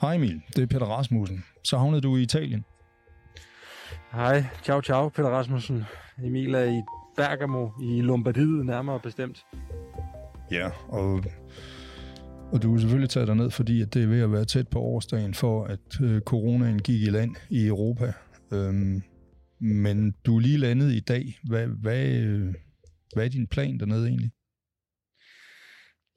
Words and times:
Hej 0.00 0.14
Emil, 0.14 0.42
det 0.56 0.62
er 0.62 0.66
Peter 0.66 0.86
Rasmussen. 0.86 1.44
Så 1.64 1.78
havnede 1.78 2.00
du 2.00 2.16
i 2.16 2.22
Italien. 2.22 2.64
Hej, 4.12 4.44
ciao 4.62 4.80
ciao 4.80 5.08
Peter 5.08 5.28
Rasmussen. 5.28 5.84
Emil 6.24 6.54
er 6.54 6.64
i 6.64 6.82
Bergamo 7.16 7.68
i 7.82 8.00
Lombardiet 8.00 8.66
nærmere 8.66 9.00
bestemt. 9.00 9.46
Ja, 10.50 10.70
og, 10.88 11.24
og 12.52 12.62
du 12.62 12.74
er 12.74 12.78
selvfølgelig 12.78 13.10
taget 13.10 13.36
ned, 13.36 13.50
fordi 13.50 13.82
at 13.82 13.94
det 13.94 14.02
er 14.02 14.06
ved 14.06 14.20
at 14.20 14.32
være 14.32 14.44
tæt 14.44 14.68
på 14.68 14.80
årsdagen 14.80 15.34
for, 15.34 15.64
at 15.64 16.00
øh, 16.02 16.20
coronaen 16.20 16.78
gik 16.78 17.02
i 17.02 17.10
land 17.10 17.36
i 17.50 17.66
Europa. 17.66 18.12
Øhm, 18.52 19.02
men 19.60 20.14
du 20.26 20.36
er 20.36 20.40
lige 20.40 20.58
landet 20.58 20.92
i 20.92 21.00
dag. 21.00 21.38
Hvad, 21.44 21.66
hvad, 21.66 22.08
øh, 22.08 22.54
hvad 23.14 23.24
er 23.24 23.28
din 23.28 23.46
plan 23.46 23.78
dernede 23.78 24.08
egentlig? 24.08 24.30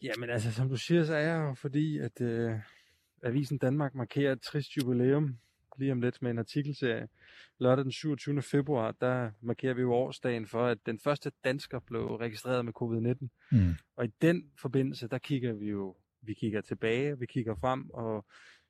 Jamen 0.05 0.29
altså, 0.29 0.51
som 0.51 0.69
du 0.69 0.77
siger, 0.77 1.03
så 1.03 1.15
er 1.15 1.19
jeg 1.19 1.39
jo 1.39 1.53
fordi, 1.53 1.97
at 1.97 2.21
øh, 2.21 2.59
Avisen 3.23 3.57
Danmark 3.57 3.95
markerer 3.95 4.31
et 4.31 4.41
trist 4.41 4.77
jubilæum 4.77 5.37
lige 5.77 5.91
om 5.91 6.01
lidt 6.01 6.21
med 6.21 6.31
en 6.31 6.39
artikelserie. 6.39 7.07
Lørdag 7.59 7.83
den 7.83 7.91
27. 7.91 8.41
februar, 8.41 8.91
der 8.91 9.31
markerer 9.41 9.73
vi 9.73 9.81
jo 9.81 9.93
årsdagen 9.93 10.47
for, 10.47 10.65
at 10.65 10.77
den 10.85 10.99
første 10.99 11.31
dansker 11.43 11.79
blev 11.79 12.15
registreret 12.15 12.65
med 12.65 12.73
covid-19. 12.81 13.27
Mm. 13.51 13.75
Og 13.95 14.05
i 14.05 14.09
den 14.21 14.51
forbindelse, 14.61 15.07
der 15.07 15.17
kigger 15.17 15.53
vi 15.53 15.69
jo 15.69 15.95
vi 16.21 16.33
kigger 16.33 16.61
tilbage, 16.61 17.19
vi 17.19 17.25
kigger 17.25 17.55
frem, 17.55 17.89
og 17.89 18.25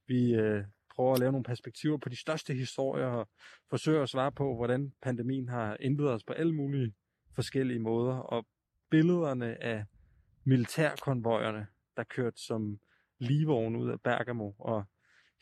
vi 0.08 0.34
øh, 0.34 0.64
prøver 0.96 1.14
at 1.14 1.20
lave 1.20 1.32
nogle 1.32 1.44
perspektiver 1.44 1.98
på 1.98 2.10
de 2.10 2.16
største 2.20 2.54
historier, 2.54 3.06
og 3.06 3.30
forsøger 3.70 4.04
at 4.04 4.10
svare 4.10 4.32
på, 4.32 4.56
hvordan 4.56 4.94
pandemien 5.02 5.50
har 5.50 5.78
ændret 5.80 6.10
os 6.12 6.24
på 6.24 6.34
alle 6.34 6.56
mulige 6.56 6.94
forskellige 7.36 7.80
måder. 7.80 8.16
Og 8.16 8.46
billederne 8.90 9.64
af 9.64 9.86
militærkonvojerne, 10.46 11.68
der 11.98 12.04
kørte 12.04 12.42
som 12.42 12.80
livvogn 13.20 13.76
ud 13.76 13.90
af 13.90 14.02
Bergamo, 14.02 14.52
og 14.60 14.84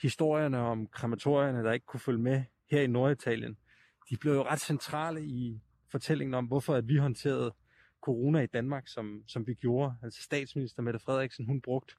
historierne 0.01 0.57
om 0.57 0.87
krematorierne, 0.87 1.63
der 1.63 1.71
ikke 1.71 1.85
kunne 1.85 1.99
følge 1.99 2.19
med 2.19 2.43
her 2.71 2.81
i 2.81 2.87
Norditalien, 2.87 3.57
de 4.09 4.17
blev 4.17 4.33
jo 4.33 4.43
ret 4.43 4.61
centrale 4.61 5.25
i 5.25 5.61
fortællingen 5.91 6.33
om, 6.33 6.45
hvorfor 6.45 6.75
at 6.75 6.87
vi 6.87 6.97
håndterede 6.97 7.53
corona 8.01 8.41
i 8.41 8.47
Danmark, 8.47 8.87
som, 8.87 9.23
som 9.27 9.47
vi 9.47 9.53
gjorde. 9.53 9.95
Altså 10.03 10.21
statsminister 10.21 10.81
Mette 10.81 10.99
Frederiksen, 10.99 11.45
hun 11.45 11.61
brugte 11.61 11.93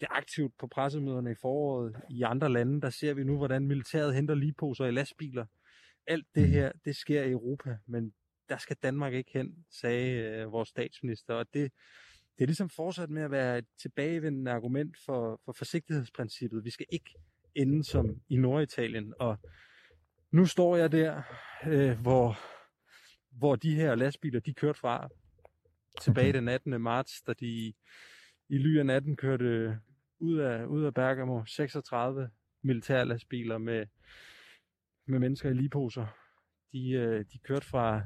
det 0.00 0.08
aktivt 0.10 0.58
på 0.58 0.66
pressemøderne 0.66 1.30
i 1.30 1.34
foråret. 1.34 1.96
I 2.10 2.22
andre 2.22 2.48
lande, 2.48 2.80
der 2.80 2.90
ser 2.90 3.14
vi 3.14 3.24
nu, 3.24 3.36
hvordan 3.36 3.66
militæret 3.66 4.14
henter 4.14 4.34
ligeposer 4.34 4.84
i 4.84 4.90
lastbiler. 4.90 5.46
Alt 6.06 6.26
det 6.34 6.48
her, 6.48 6.72
det 6.84 6.96
sker 6.96 7.22
i 7.22 7.30
Europa, 7.30 7.78
men 7.86 8.14
der 8.48 8.56
skal 8.56 8.76
Danmark 8.82 9.12
ikke 9.14 9.30
hen, 9.32 9.64
sagde 9.70 10.10
øh, 10.10 10.52
vores 10.52 10.68
statsminister. 10.68 11.34
Og 11.34 11.46
det, 11.54 11.72
det 12.38 12.44
er 12.44 12.46
ligesom 12.46 12.68
fortsat 12.68 13.10
med 13.10 13.22
at 13.22 13.30
være 13.30 13.58
et 13.58 13.66
tilbagevendende 13.80 14.50
argument 14.50 14.96
for, 15.06 15.40
for 15.44 15.52
forsigtighedsprincippet. 15.52 16.64
Vi 16.64 16.70
skal 16.70 16.86
ikke 16.92 17.14
ende 17.54 17.84
som 17.84 18.20
i 18.28 18.36
Norditalien. 18.36 19.14
Og 19.18 19.38
nu 20.30 20.46
står 20.46 20.76
jeg 20.76 20.92
der, 20.92 21.22
øh, 21.66 22.00
hvor, 22.00 22.38
hvor 23.30 23.56
de 23.56 23.74
her 23.74 23.94
lastbiler, 23.94 24.40
de 24.40 24.54
kørte 24.54 24.78
fra 24.78 25.08
tilbage 26.00 26.28
okay. 26.28 26.38
den 26.38 26.48
18. 26.48 26.80
marts, 26.80 27.22
da 27.22 27.32
de 27.32 27.72
i 28.48 28.58
ly 28.58 28.78
af 28.78 28.86
natten 28.86 29.16
kørte 29.16 29.78
ud 30.18 30.38
af, 30.38 30.64
ud 30.64 30.84
af 30.84 30.94
Bergamo 30.94 31.44
36 31.44 32.30
militærlastbiler 32.62 33.58
med, 33.58 33.86
med 35.06 35.18
mennesker 35.18 35.50
i 35.50 35.54
ligeposer. 35.54 36.06
De, 36.72 36.90
øh, 36.90 37.24
de 37.32 37.38
kørte 37.38 37.66
fra, 37.66 38.02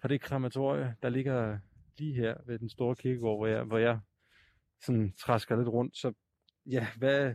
fra 0.00 0.08
det 0.08 0.20
krematorie, 0.20 0.94
der 1.02 1.08
ligger 1.08 1.58
lige 2.02 2.14
her 2.14 2.34
ved 2.46 2.58
den 2.58 2.68
store 2.68 2.94
kirkegård, 2.94 3.38
hvor 3.38 3.46
jeg, 3.46 3.64
hvor 3.64 3.78
jeg 3.78 4.00
sådan 4.84 5.12
træsker 5.12 5.56
lidt 5.56 5.68
rundt. 5.68 5.96
Så 5.96 6.12
ja, 6.66 6.86
hvad, 6.96 7.34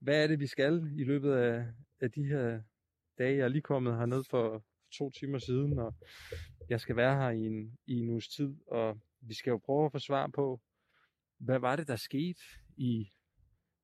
hvad 0.00 0.22
er 0.22 0.26
det, 0.26 0.40
vi 0.40 0.46
skal 0.46 0.92
i 0.96 1.04
løbet 1.04 1.32
af, 1.32 1.66
af 2.00 2.10
de 2.10 2.24
her 2.24 2.60
dage? 3.18 3.36
Jeg 3.36 3.44
er 3.44 3.48
lige 3.48 3.62
kommet 3.62 3.96
herned 3.96 4.24
for 4.30 4.64
to 4.98 5.10
timer 5.10 5.38
siden, 5.38 5.78
og 5.78 5.94
jeg 6.68 6.80
skal 6.80 6.96
være 6.96 7.16
her 7.16 7.30
i 7.30 7.46
en, 7.46 7.78
i 7.86 7.98
en 7.98 8.08
uges 8.08 8.28
tid, 8.28 8.54
og 8.66 9.00
vi 9.20 9.34
skal 9.34 9.50
jo 9.50 9.60
prøve 9.66 9.84
at 9.86 9.92
få 9.92 9.98
svar 9.98 10.30
på, 10.34 10.60
hvad 11.38 11.58
var 11.58 11.76
det, 11.76 11.88
der 11.88 11.96
skete 11.96 12.40
i 12.76 13.10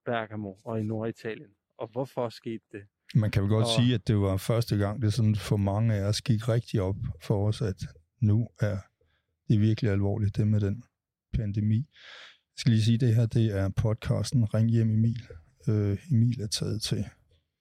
Bergamo 0.04 0.54
og 0.64 0.80
i 0.80 0.82
Norditalien, 0.82 1.50
og 1.78 1.88
hvorfor 1.88 2.28
skete 2.28 2.64
det? 2.72 2.82
Man 3.14 3.30
kan 3.30 3.42
vel 3.42 3.50
godt 3.50 3.64
og... 3.64 3.70
sige, 3.80 3.94
at 3.94 4.08
det 4.08 4.16
var 4.16 4.36
første 4.36 4.76
gang, 4.76 5.02
det 5.02 5.12
sådan 5.12 5.36
for 5.36 5.56
mange 5.56 5.94
af 5.94 6.08
os 6.08 6.22
gik 6.22 6.48
rigtig 6.48 6.80
op 6.80 6.96
for 7.22 7.48
os, 7.48 7.62
at 7.62 7.80
nu 8.20 8.48
er 8.60 8.78
det 9.48 9.54
er 9.54 9.58
virkelig 9.58 9.90
alvorligt, 9.90 10.36
det 10.36 10.48
med 10.48 10.60
den 10.60 10.82
pandemi. 11.34 11.76
Jeg 11.76 12.60
skal 12.60 12.72
lige 12.72 12.84
sige, 12.84 12.98
det 12.98 13.14
her 13.14 13.26
det 13.26 13.58
er 13.58 13.68
podcasten 13.68 14.54
Ring 14.54 14.70
hjem 14.70 14.90
Emil. 14.90 15.22
Øh, 15.68 15.98
Emil 16.10 16.40
er 16.40 16.46
taget 16.46 16.82
til 16.82 17.04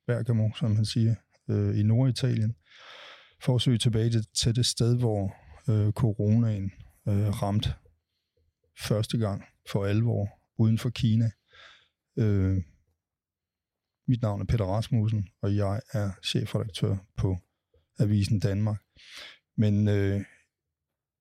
Bergamo, 0.08 0.50
som 0.56 0.76
han 0.76 0.86
siger, 0.86 1.16
øh, 1.50 1.80
i 1.80 1.84
Norditalien, 1.84 2.56
for 3.42 3.56
at 3.56 3.62
søge 3.62 3.78
tilbage 3.78 4.10
til, 4.10 4.26
til 4.34 4.56
det 4.56 4.66
sted, 4.66 4.98
hvor 4.98 5.36
øh, 5.70 5.92
coronaen 5.92 6.72
øh, 7.08 7.42
ramte 7.42 7.74
første 8.80 9.18
gang 9.18 9.44
for 9.72 9.86
alvor 9.86 10.30
uden 10.58 10.78
for 10.78 10.90
Kina. 10.90 11.32
Øh, 12.18 12.58
mit 14.08 14.22
navn 14.22 14.42
er 14.42 14.46
Peter 14.46 14.66
Rasmussen, 14.66 15.28
og 15.42 15.56
jeg 15.56 15.82
er 15.94 16.12
chefredaktør 16.24 16.96
på 17.18 17.38
Avisen 18.00 18.40
Danmark. 18.40 18.82
Men 19.58 19.88
øh, 19.88 20.22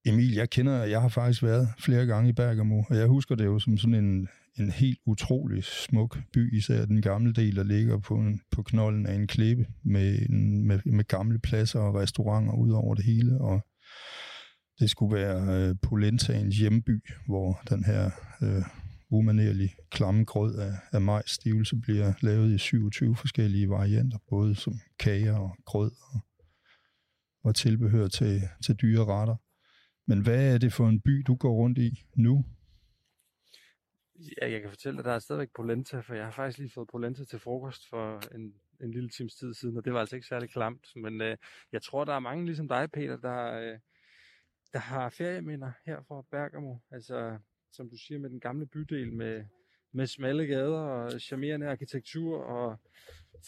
Emil, 0.06 0.34
jeg 0.34 0.50
kender, 0.50 0.84
jeg 0.84 1.00
har 1.00 1.09
faktisk 1.09 1.43
været 1.43 1.69
flere 1.78 2.06
gange 2.06 2.28
i 2.28 2.33
Bergamo, 2.33 2.83
og 2.91 2.97
jeg 2.97 3.06
husker 3.06 3.34
det 3.34 3.44
jo 3.44 3.59
som 3.59 3.78
sådan 3.78 3.94
en, 3.94 4.28
en 4.59 4.71
helt 4.71 4.99
utrolig 5.06 5.65
smuk 5.65 6.19
by, 6.33 6.56
især 6.56 6.84
den 6.84 7.03
gamle 7.03 7.33
del, 7.33 7.56
der 7.56 7.62
ligger 7.62 7.99
på, 7.99 8.15
en, 8.15 8.41
på 8.50 8.62
knollen 8.62 9.06
af 9.06 9.15
en 9.15 9.27
klippe 9.27 9.66
med, 9.84 10.19
en, 10.28 10.66
med, 10.66 10.81
med 10.84 11.05
gamle 11.05 11.39
pladser 11.39 11.81
og 11.81 11.95
restauranter 11.95 12.55
ud 12.55 12.71
over 12.71 12.95
det 12.95 13.05
hele, 13.05 13.41
og 13.41 13.61
det 14.81 14.91
skulle 14.91 15.15
være 15.15 15.69
øh, 15.69 15.75
Polentaens 15.83 16.56
hjemby, 16.56 17.05
hvor 17.27 17.61
den 17.71 17.84
her 17.84 18.11
øh, 18.43 18.62
umanerlig 19.11 19.75
klamme 19.91 20.25
grød 20.25 20.55
af, 20.55 20.72
af 20.93 21.00
majsstivelse 21.00 21.77
bliver 21.77 22.12
lavet 22.21 22.55
i 22.55 22.59
27 22.59 23.16
forskellige 23.16 23.69
varianter, 23.69 24.19
både 24.31 24.55
som 24.55 24.75
kager 25.00 25.37
og 25.37 25.56
grød 25.66 25.91
og, 26.12 26.21
og 27.45 27.55
tilbehør 27.55 28.09
til, 28.09 28.43
til 28.65 28.75
dyre 28.75 29.05
retter. 29.05 29.37
Men 30.06 30.22
hvad 30.22 30.55
er 30.55 30.59
det 30.59 30.72
for 30.72 30.89
en 30.89 31.00
by, 31.00 31.25
du 31.27 31.34
går 31.34 31.55
rundt 31.55 31.78
i 31.78 32.05
nu? 32.15 32.44
Ja, 34.19 34.50
jeg 34.50 34.61
kan 34.61 34.71
fortælle 34.71 34.97
dig, 34.97 35.00
at 35.00 35.05
der 35.05 35.12
er 35.12 35.19
stadigvæk 35.19 35.49
polenta, 35.55 36.00
for 36.00 36.15
jeg 36.15 36.25
har 36.25 36.31
faktisk 36.31 36.59
lige 36.59 36.71
fået 36.71 36.89
polenta 36.89 37.25
til 37.25 37.39
frokost 37.39 37.89
for 37.89 38.34
en, 38.34 38.55
en 38.81 38.91
lille 38.91 39.09
times 39.09 39.34
tid 39.34 39.55
siden, 39.55 39.77
og 39.77 39.84
det 39.84 39.93
var 39.93 40.00
altså 40.00 40.16
ikke 40.16 40.28
særlig 40.28 40.50
klamt. 40.50 40.87
Men 40.97 41.21
øh, 41.21 41.37
jeg 41.72 41.83
tror, 41.83 42.05
der 42.05 42.15
er 42.15 42.21
mange 42.21 42.47
ligesom 42.47 42.69
dig, 42.69 42.91
Peter, 42.91 43.16
der, 43.16 43.53
øh, 43.61 43.78
der 44.72 44.78
har 44.78 45.09
ferieminder 45.09 45.72
her 45.87 46.03
fra 46.09 46.22
Bergamo. 46.31 46.77
Altså, 46.91 47.39
som 47.72 47.91
du 47.91 47.97
siger, 47.97 48.19
med 48.19 48.31
den 48.31 48.41
gamle 48.41 48.66
bydel 48.66 49.12
med, 49.12 49.45
med 49.93 50.06
smalle 50.06 50.47
gader 50.47 50.78
og 50.78 51.21
charmerende 51.21 51.69
arkitektur 51.69 52.39
og 52.39 52.81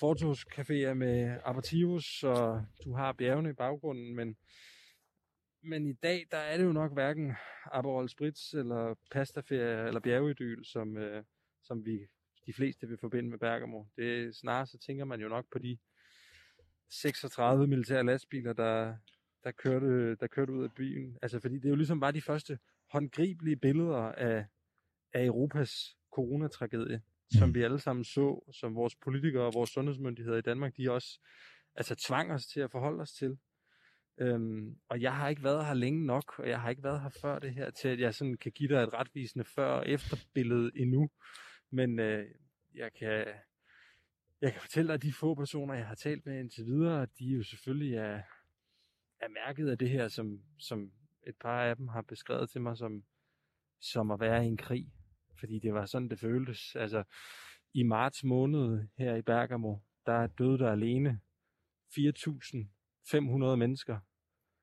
fortogscaféer 0.02 0.94
med 0.94 1.38
aperitivus, 1.44 2.22
og 2.24 2.64
du 2.84 2.94
har 2.94 3.12
bjergene 3.12 3.50
i 3.50 3.52
baggrunden, 3.52 4.16
men 4.16 4.36
men 5.62 5.86
i 5.86 5.92
dag, 5.92 6.26
der 6.30 6.38
er 6.38 6.56
det 6.56 6.64
jo 6.64 6.72
nok 6.72 6.92
hverken 6.92 7.32
Aperol 7.72 8.08
Spritz 8.08 8.54
eller 8.54 8.94
pastaferie 9.10 9.86
eller 9.86 10.00
bjergeidyl, 10.00 10.64
som, 10.64 10.96
øh, 10.96 11.24
som 11.62 11.86
vi 11.86 11.98
de 12.46 12.52
fleste 12.52 12.88
vil 12.88 12.98
forbinde 12.98 13.30
med 13.30 13.38
Bergamo. 13.38 13.84
Det 13.97 14.36
snarere 14.36 14.66
så 14.66 14.78
tænker 14.78 15.04
man 15.04 15.20
jo 15.20 15.28
nok 15.28 15.47
på 15.52 15.58
de 15.58 15.78
36 16.91 17.66
militære 17.66 18.04
lastbiler, 18.04 18.52
der, 18.52 18.97
der, 19.44 19.50
kørte, 19.50 20.14
der 20.14 20.26
kørte 20.26 20.52
ud 20.52 20.64
af 20.64 20.72
byen. 20.72 21.18
Altså 21.22 21.41
fordi 21.41 21.54
det 21.54 21.64
er 21.64 21.68
jo 21.68 21.74
ligesom 21.74 22.00
bare 22.00 22.12
de 22.12 22.22
første 22.22 22.58
håndgribelige 22.92 23.56
billeder 23.56 24.12
af, 24.12 24.47
af 25.12 25.24
Europas 25.24 25.97
coronatragedie, 26.12 26.97
mm. 26.97 27.38
som 27.38 27.54
vi 27.54 27.62
alle 27.62 27.78
sammen 27.78 28.04
så, 28.04 28.53
som 28.53 28.74
vores 28.74 28.97
politikere 28.97 29.47
og 29.47 29.54
vores 29.54 29.71
sundhedsmyndigheder 29.71 30.38
i 30.38 30.42
Danmark, 30.42 30.77
de 30.77 30.91
også 30.91 31.21
altså 31.74 31.94
tvang 31.94 32.33
os 32.33 32.47
til 32.47 32.60
at 32.60 32.71
forholde 32.71 33.00
os 33.00 33.12
til. 33.12 33.38
Øhm, 34.20 34.78
og 34.88 35.00
jeg 35.00 35.16
har 35.16 35.28
ikke 35.28 35.44
været 35.44 35.66
her 35.66 35.74
længe 35.74 36.06
nok, 36.06 36.38
og 36.38 36.48
jeg 36.48 36.60
har 36.60 36.70
ikke 36.70 36.82
været 36.82 37.00
her 37.00 37.09
før 37.09 37.38
det 37.38 37.54
her, 37.54 37.70
til 37.70 37.88
at 37.88 38.00
jeg 38.00 38.15
sådan 38.15 38.36
kan 38.36 38.53
give 38.53 38.68
dig 38.68 38.82
et 38.82 38.92
retvisende 38.92 39.44
før- 39.44 39.72
og 39.72 39.88
efterbillede 39.88 40.70
endnu. 40.74 41.10
Men 41.70 41.98
øh, 41.98 42.26
jeg 42.74 42.92
kan 42.92 43.26
jeg 44.41 44.53
kan 44.53 44.60
fortælle 44.60 44.88
dig, 44.88 44.94
at 44.94 45.03
de 45.03 45.12
få 45.12 45.34
personer, 45.34 45.74
jeg 45.74 45.86
har 45.86 45.94
talt 45.94 46.26
med 46.26 46.41
indtil 46.41 46.66
videre, 46.66 47.06
de 47.18 47.24
jo 47.24 47.42
selvfølgelig 47.42 47.94
er, 47.94 48.22
er 49.20 49.28
mærket 49.28 49.70
af 49.70 49.78
det 49.78 49.91
her, 49.91 50.09
som, 50.09 50.41
som 50.59 50.92
et 51.26 51.36
par 51.41 51.62
af 51.62 51.76
dem 51.76 51.88
har 51.88 52.03
beskrevet 52.03 52.50
til 52.50 52.60
mig 52.60 52.76
som, 52.76 53.04
som 53.80 54.10
at 54.10 54.21
være 54.21 54.44
i 54.44 54.48
en 54.48 54.56
krig. 54.56 54.92
Fordi 55.38 55.59
det 55.59 55.74
var 55.74 55.86
sådan, 55.86 56.09
det 56.09 56.21
føltes. 56.21 56.76
Altså, 56.76 57.04
i 57.74 57.82
marts 57.82 58.24
måned 58.24 58.88
her 58.98 59.16
i 59.16 59.22
Bergamo, 59.22 59.76
der 60.06 60.26
døde 60.26 60.59
der 60.59 60.72
alene 60.72 61.21
4.500 61.98 63.56
mennesker 63.56 63.98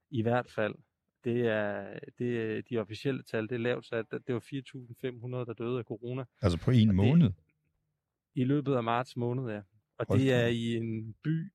i 0.10 0.22
hvert 0.22 0.52
fald. 0.52 0.76
Det 1.24 1.48
er, 1.48 2.00
det 2.20 2.58
er 2.58 2.62
de 2.70 2.78
officielle 2.78 3.24
tal, 3.24 3.44
det 3.44 3.52
er 3.52 3.60
lavt 3.60 3.86
sat. 3.86 4.06
Det 4.12 4.34
var 4.34 4.40
4.500, 4.40 5.46
der 5.46 5.54
døde 5.58 5.80
af 5.80 5.84
corona. 5.84 6.24
Altså 6.42 6.58
på 6.60 6.72
en 6.72 6.96
måned? 6.96 7.28
Det, 7.28 7.36
I 8.36 8.44
løbet 8.44 8.76
af 8.76 8.84
marts 8.84 9.18
måned, 9.18 9.54
ja. 9.54 9.62
Og 9.98 10.18
det 10.18 10.34
er 10.34 10.48
i 10.48 10.76
en 10.76 11.16
by 11.24 11.52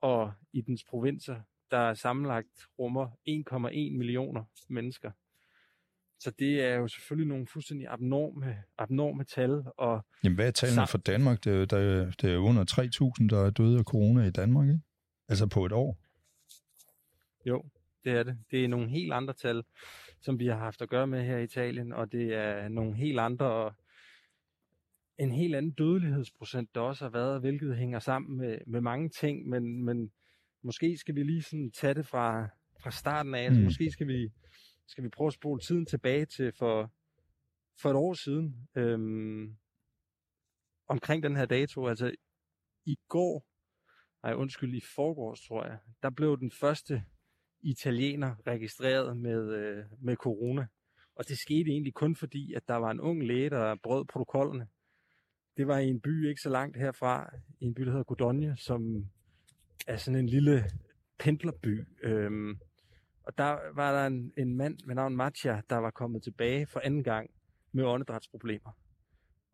og 0.00 0.32
i 0.52 0.60
dens 0.60 0.84
provinser, 0.84 1.40
der 1.70 1.94
sammenlagt 1.94 2.68
rummer 2.78 3.08
1,1 3.28 3.98
millioner 3.98 4.44
mennesker. 4.68 5.10
Så 6.20 6.30
det 6.38 6.64
er 6.64 6.74
jo 6.74 6.88
selvfølgelig 6.88 7.28
nogle 7.28 7.46
fuldstændig 7.46 7.86
abnorme, 7.90 8.56
abnorme 8.78 9.24
tal. 9.24 9.62
Og 9.76 10.04
Jamen 10.24 10.34
hvad 10.34 10.46
er 10.46 10.50
tallene 10.50 10.86
for 10.86 10.98
Danmark? 10.98 11.44
Det 11.44 11.52
er, 11.52 11.64
der, 11.64 12.10
det 12.10 12.32
er 12.32 12.36
under 12.36 12.64
3.000, 13.20 13.28
der 13.28 13.46
er 13.46 13.50
døde 13.50 13.78
af 13.78 13.84
corona 13.84 14.24
i 14.24 14.30
Danmark, 14.30 14.68
ikke? 14.68 14.80
Altså 15.28 15.46
på 15.46 15.66
et 15.66 15.72
år. 15.72 15.98
Jo, 17.44 17.64
det 18.04 18.12
er 18.12 18.22
det. 18.22 18.38
Det 18.50 18.64
er 18.64 18.68
nogle 18.68 18.88
helt 18.88 19.12
andre 19.12 19.34
tal, 19.34 19.64
som 20.20 20.38
vi 20.38 20.46
har 20.46 20.56
haft 20.56 20.82
at 20.82 20.88
gøre 20.88 21.06
med 21.06 21.24
her 21.24 21.38
i 21.38 21.44
Italien, 21.44 21.92
og 21.92 22.12
det 22.12 22.34
er 22.34 22.68
nogle 22.68 22.94
helt 22.94 23.20
andre 23.20 23.74
en 25.18 25.32
helt 25.32 25.54
anden 25.54 25.72
dødelighedsprocent, 25.72 26.74
der 26.74 26.80
også 26.80 27.04
har 27.04 27.10
været, 27.10 27.40
hvilket 27.40 27.76
hænger 27.76 27.98
sammen 27.98 28.38
med, 28.38 28.58
med 28.66 28.80
mange 28.80 29.08
ting, 29.08 29.48
men, 29.48 29.84
men 29.84 30.12
måske 30.62 30.96
skal 30.96 31.14
vi 31.14 31.22
lige 31.22 31.42
sådan 31.42 31.70
tage 31.70 31.94
det 31.94 32.06
fra, 32.06 32.48
fra 32.82 32.90
starten 32.90 33.34
af. 33.34 33.38
Altså, 33.38 33.60
mm. 33.60 33.66
Altså, 33.66 33.80
måske 33.82 33.90
skal 33.90 34.08
vi, 34.08 34.32
skal 34.86 35.04
vi 35.04 35.08
prøve 35.08 35.26
at 35.26 35.32
spole 35.32 35.60
tiden 35.60 35.86
tilbage 35.86 36.26
til 36.26 36.52
for, 36.58 36.92
for 37.80 37.90
et 37.90 37.96
år 37.96 38.14
siden. 38.14 38.68
Øhm, 38.76 39.56
omkring 40.88 41.22
den 41.22 41.36
her 41.36 41.46
dato. 41.46 41.86
Altså 41.86 42.12
i 42.86 42.98
går, 43.08 43.46
nej 44.22 44.34
undskyld, 44.34 44.74
i 44.74 44.80
forgårs 44.94 45.40
tror 45.40 45.64
jeg, 45.64 45.78
der 46.02 46.10
blev 46.10 46.38
den 46.38 46.50
første 46.50 47.04
italiener 47.60 48.34
registreret 48.46 49.16
med, 49.16 49.52
øh, 49.54 49.84
med 50.00 50.16
corona. 50.16 50.66
Og 51.14 51.28
det 51.28 51.38
skete 51.38 51.70
egentlig 51.70 51.94
kun 51.94 52.16
fordi, 52.16 52.54
at 52.54 52.68
der 52.68 52.74
var 52.74 52.90
en 52.90 53.00
ung 53.00 53.22
læge, 53.26 53.50
der 53.50 53.74
brød 53.82 54.04
protokollerne. 54.04 54.68
Det 55.56 55.66
var 55.66 55.78
i 55.78 55.88
en 55.88 56.00
by 56.00 56.28
ikke 56.28 56.40
så 56.40 56.50
langt 56.50 56.76
herfra, 56.76 57.30
i 57.60 57.64
en 57.64 57.74
by, 57.74 57.82
der 57.82 57.90
hedder 57.90 58.04
Godonje, 58.04 58.56
som 58.56 59.06
er 59.86 59.96
sådan 59.96 60.18
en 60.18 60.28
lille 60.28 60.64
pendlerby. 61.18 61.84
Øhm, 62.02 62.58
og 63.22 63.38
der 63.38 63.74
var 63.74 63.92
der 63.92 64.06
en, 64.06 64.32
en 64.36 64.56
mand 64.56 64.78
med 64.84 64.94
navn 64.94 65.16
Matja, 65.16 65.60
der 65.70 65.76
var 65.76 65.90
kommet 65.90 66.22
tilbage 66.22 66.66
for 66.66 66.80
anden 66.84 67.04
gang 67.04 67.30
med 67.72 67.84
åndedrætsproblemer. 67.84 68.70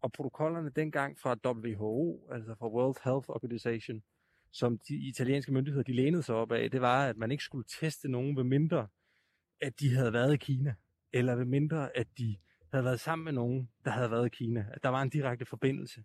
Og 0.01 0.13
protokollerne 0.13 0.71
dengang 0.71 1.19
fra 1.19 1.37
WHO, 1.47 2.29
altså 2.33 2.55
fra 2.55 2.69
World 2.69 2.97
Health 3.05 3.29
Organization, 3.29 4.03
som 4.55 4.79
de 4.79 4.95
italienske 4.95 5.53
myndigheder 5.53 5.85
de 5.85 5.93
lænede 5.93 6.23
sig 6.23 6.35
op 6.35 6.53
af, 6.53 6.71
det 6.71 6.81
var, 6.81 7.07
at 7.07 7.17
man 7.17 7.31
ikke 7.31 7.45
skulle 7.45 7.67
teste 7.81 8.09
nogen 8.09 8.37
ved 8.37 8.45
mindre, 8.45 8.89
at 9.61 9.81
de 9.81 9.95
havde 9.95 10.13
været 10.13 10.35
i 10.35 10.37
Kina, 10.37 10.75
eller 11.13 11.35
ved 11.35 11.45
mindre, 11.45 11.97
at 11.97 12.07
de 12.19 12.37
havde 12.73 12.85
været 12.85 13.01
sammen 13.01 13.25
med 13.25 13.33
nogen, 13.33 13.71
der 13.85 13.91
havde 13.91 14.11
været 14.11 14.27
i 14.27 14.29
Kina. 14.29 14.67
At 14.73 14.83
der 14.83 14.89
var 14.89 15.03
en 15.03 15.09
direkte 15.09 15.45
forbindelse. 15.45 16.05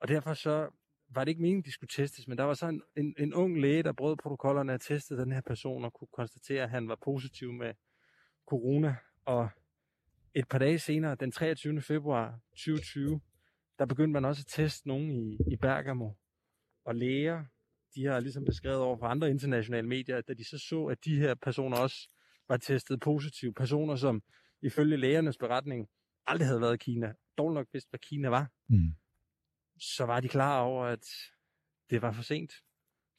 Og 0.00 0.08
derfor 0.08 0.34
så 0.34 0.70
var 1.08 1.24
det 1.24 1.28
ikke 1.28 1.42
meningen, 1.42 1.64
de 1.64 1.72
skulle 1.72 1.88
testes, 1.88 2.28
men 2.28 2.38
der 2.38 2.44
var 2.44 2.54
så 2.54 2.66
en, 2.68 2.82
en, 2.96 3.14
en 3.18 3.34
ung 3.34 3.60
læge, 3.60 3.82
der 3.82 3.92
brød 3.92 4.16
protokollerne 4.16 4.74
og 4.74 4.80
testede 4.80 5.20
den 5.20 5.32
her 5.32 5.40
person 5.40 5.84
og 5.84 5.92
kunne 5.92 6.08
konstatere, 6.12 6.62
at 6.62 6.70
han 6.70 6.88
var 6.88 6.98
positiv 7.04 7.52
med 7.52 7.74
corona. 8.46 8.96
Og 9.24 9.48
et 10.34 10.48
par 10.48 10.58
dage 10.58 10.78
senere, 10.78 11.14
den 11.14 11.32
23. 11.32 11.80
februar 11.80 12.40
2020, 12.50 13.20
der 13.78 13.86
begyndte 13.86 14.12
man 14.12 14.24
også 14.24 14.42
at 14.42 14.52
teste 14.52 14.88
nogen 14.88 15.10
i, 15.10 15.38
i 15.52 15.56
Bergamo. 15.56 16.10
Og 16.88 16.94
læger, 16.94 17.44
de 17.94 18.04
har 18.04 18.20
ligesom 18.20 18.44
beskrevet 18.44 18.80
over 18.80 18.96
for 18.96 19.06
andre 19.06 19.30
internationale 19.30 19.88
medier, 19.88 20.16
at 20.16 20.28
da 20.28 20.34
de 20.34 20.44
så 20.44 20.58
så, 20.58 20.84
at 20.84 21.04
de 21.04 21.16
her 21.16 21.34
personer 21.34 21.76
også 21.76 22.08
var 22.48 22.56
testet 22.56 23.00
positive, 23.00 23.52
personer 23.52 23.96
som 23.96 24.22
ifølge 24.62 24.96
lægernes 24.96 25.38
beretning 25.38 25.88
aldrig 26.26 26.46
havde 26.48 26.60
været 26.60 26.74
i 26.74 26.84
Kina, 26.84 27.12
dårligt 27.38 27.54
nok 27.54 27.68
vidste, 27.72 27.90
hvad 27.90 28.00
Kina 28.00 28.28
var, 28.28 28.50
mm 28.68 28.94
så 29.80 30.04
var 30.04 30.20
de 30.20 30.28
klar 30.28 30.60
over, 30.60 30.84
at 30.84 31.06
det 31.90 32.02
var 32.02 32.12
for 32.12 32.22
sent. 32.22 32.52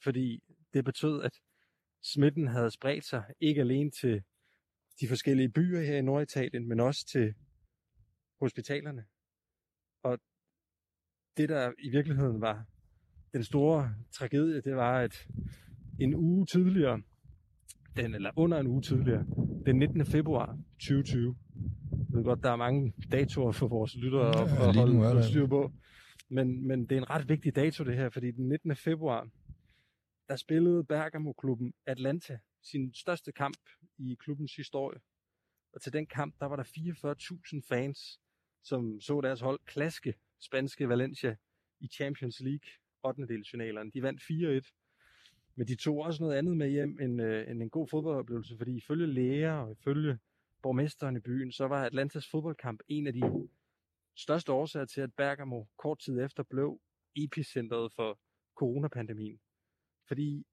Fordi 0.04 0.44
det 0.74 0.86
betød, 0.86 1.24
at 1.24 1.42
smitten 2.02 2.48
havde 2.48 2.72
spredt 2.72 3.06
sig 3.06 3.24
ikke 3.40 3.62
alene 3.62 3.92
til 3.92 4.24
de 5.00 5.08
forskellige 5.08 5.50
byer 5.50 5.82
her 5.82 5.98
i 5.98 6.02
Norditalien, 6.02 6.68
men 6.68 6.80
også 6.80 7.06
til 7.08 7.34
hospitalerne. 8.40 9.06
Og 10.04 10.20
det, 11.38 11.50
der 11.50 11.74
i 11.80 11.90
virkeligheden 11.90 12.42
var 12.42 12.66
den 13.34 13.44
store 13.44 13.96
tragedie, 14.12 14.62
det 14.62 14.76
var, 14.76 15.00
at 15.00 15.28
en 16.00 16.16
uge 16.16 16.46
tidligere, 16.46 17.02
den, 17.96 18.16
eller 18.16 18.32
under 18.36 18.60
en 18.60 18.68
uge 18.68 18.82
tidligere, 18.82 19.26
den 19.66 19.80
19. 19.80 20.06
februar 20.06 20.58
2020, 20.74 21.36
jeg 21.92 22.18
ved 22.18 22.24
godt, 22.24 22.44
der 22.44 22.52
er 22.52 22.56
mange 22.56 22.94
datoer 23.12 23.52
for 23.52 23.68
vores 23.68 23.96
lyttere 23.96 24.38
ja, 24.38 24.70
at 24.70 24.76
holde 24.76 25.24
styr 25.24 25.48
på. 25.48 25.72
Men, 26.30 26.68
men 26.68 26.86
det 26.86 26.92
er 26.92 26.98
en 26.98 27.10
ret 27.10 27.30
vigtig 27.30 27.56
dato 27.56 27.84
det 27.84 27.96
her, 27.96 28.10
fordi 28.10 28.32
den 28.32 28.50
19. 28.50 28.76
februar, 28.76 29.30
der 30.28 30.36
spillede 30.36 30.84
Bergamo-klubben 30.84 31.74
Atlanta 31.86 32.38
sin 32.64 32.94
største 32.94 33.32
kamp 33.32 33.58
i 33.98 34.18
klubbens 34.20 34.56
historie. 34.56 35.00
Og 35.74 35.82
til 35.82 35.94
den 35.94 36.08
kamp, 36.08 36.36
der 36.40 36.46
var 36.46 36.56
der 36.56 36.64
44.000 36.64 37.62
fans, 37.70 38.20
som 38.64 39.02
så 39.02 39.22
deres 39.22 39.40
hold 39.40 39.60
klaske 39.66 40.14
spanske 40.42 40.90
Valencia 40.90 41.36
i 41.80 41.88
Champions 41.88 42.40
League 42.40 42.70
8. 43.04 43.28
delsfinalerne. 43.28 43.92
De 43.92 44.02
vandt 44.02 44.22
4-1. 44.22 45.56
Men 45.56 45.68
de 45.68 45.76
tog 45.76 45.98
også 45.98 46.24
noget 46.24 46.38
andet 46.38 46.58
med 46.58 46.70
hjem 46.70 47.00
end, 47.02 47.22
øh, 47.22 47.52
end 47.52 47.64
en 47.64 47.70
god 47.70 47.88
fodboldoplevelse, 47.88 48.58
fordi 48.58 48.78
ifølge 48.78 49.08
læger 49.08 49.54
og 49.54 49.72
ifølge 49.72 50.18
borgmesteren 50.62 51.18
i 51.18 51.20
byen, 51.20 51.52
så 51.52 51.68
var 51.68 51.86
Atlantas 51.86 52.28
fodboldkamp 52.32 52.80
en 52.88 53.08
af 53.08 53.14
de 53.14 53.22
største 54.18 54.52
årsager 54.52 54.86
til, 54.86 55.02
at 55.02 55.14
Bergamo 55.14 55.64
kort 55.78 56.00
tid 56.00 56.20
efter 56.20 56.44
blev 56.44 56.82
epicentret 57.16 57.94
for 57.94 58.20
coronapandemien. 58.56 59.40
Fordi 60.08 60.46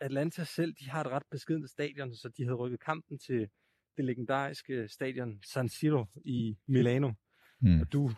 Atlanta 0.00 0.44
selv, 0.44 0.74
de 0.74 0.90
har 0.90 1.00
et 1.00 1.10
ret 1.10 1.22
beskedent 1.30 1.70
stadion, 1.70 2.14
så 2.14 2.28
de 2.28 2.42
havde 2.42 2.56
rykket 2.56 2.80
kampen 2.80 3.18
til 3.18 3.48
det 3.96 4.04
legendariske 4.04 4.88
stadion 4.88 5.42
San 5.42 5.68
Siro 5.68 6.04
i 6.24 6.56
Milano. 6.66 7.12
Mm. 7.60 7.80
Og 7.80 7.92
du 7.92 8.10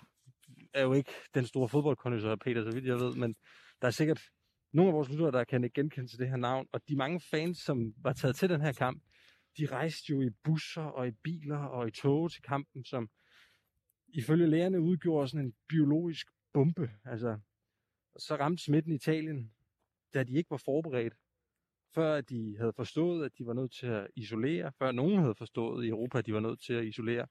er 0.75 0.83
jo 0.83 0.93
ikke 0.93 1.11
den 1.35 1.47
store 1.47 1.69
fodboldkondisør, 1.69 2.37
Peter, 2.37 2.65
så 2.65 2.71
vidt 2.71 2.85
jeg 2.85 2.97
ved, 2.97 3.15
men 3.15 3.37
der 3.81 3.87
er 3.87 3.91
sikkert 3.91 4.23
nogle 4.73 4.91
af 4.91 4.95
vores 4.95 5.09
lyttere, 5.09 5.31
der 5.31 5.45
kan 5.45 5.65
ikke 5.65 5.75
genkende 5.75 6.09
til 6.09 6.19
det 6.19 6.29
her 6.29 6.37
navn. 6.37 6.69
Og 6.73 6.81
de 6.89 6.97
mange 6.97 7.21
fans, 7.21 7.59
som 7.59 7.95
var 7.97 8.13
taget 8.13 8.37
til 8.37 8.49
den 8.49 8.61
her 8.61 8.73
kamp, 8.73 9.03
de 9.59 9.67
rejste 9.67 10.13
jo 10.13 10.21
i 10.21 10.31
busser 10.45 10.83
og 10.83 11.09
i 11.09 11.11
biler 11.11 11.59
og 11.59 11.89
i 11.89 11.91
tog 11.91 12.33
til 12.33 12.43
kampen, 12.43 12.85
som 12.85 13.11
ifølge 14.09 14.47
lægerne 14.47 14.81
udgjorde 14.81 15.29
sådan 15.29 15.47
en 15.47 15.55
biologisk 15.69 16.27
bombe. 16.53 16.91
Altså, 17.05 17.39
så 18.19 18.37
ramte 18.37 18.65
smitten 18.65 18.93
Italien, 18.93 19.53
da 20.15 20.23
de 20.23 20.33
ikke 20.33 20.51
var 20.51 20.63
forberedt, 20.65 21.15
før 21.95 22.21
de 22.21 22.57
havde 22.59 22.73
forstået, 22.73 23.25
at 23.25 23.39
de 23.39 23.47
var 23.47 23.53
nødt 23.53 23.73
til 23.73 23.87
at 23.87 24.07
isolere, 24.17 24.73
før 24.79 24.93
nogen 24.93 25.19
havde 25.19 25.35
forstået 25.35 25.85
i 25.85 25.89
Europa, 25.89 26.19
at 26.19 26.27
de 26.27 26.35
var 26.35 26.41
nødt 26.41 26.61
til 26.61 26.73
at 26.73 26.85
isolere. 26.85 27.27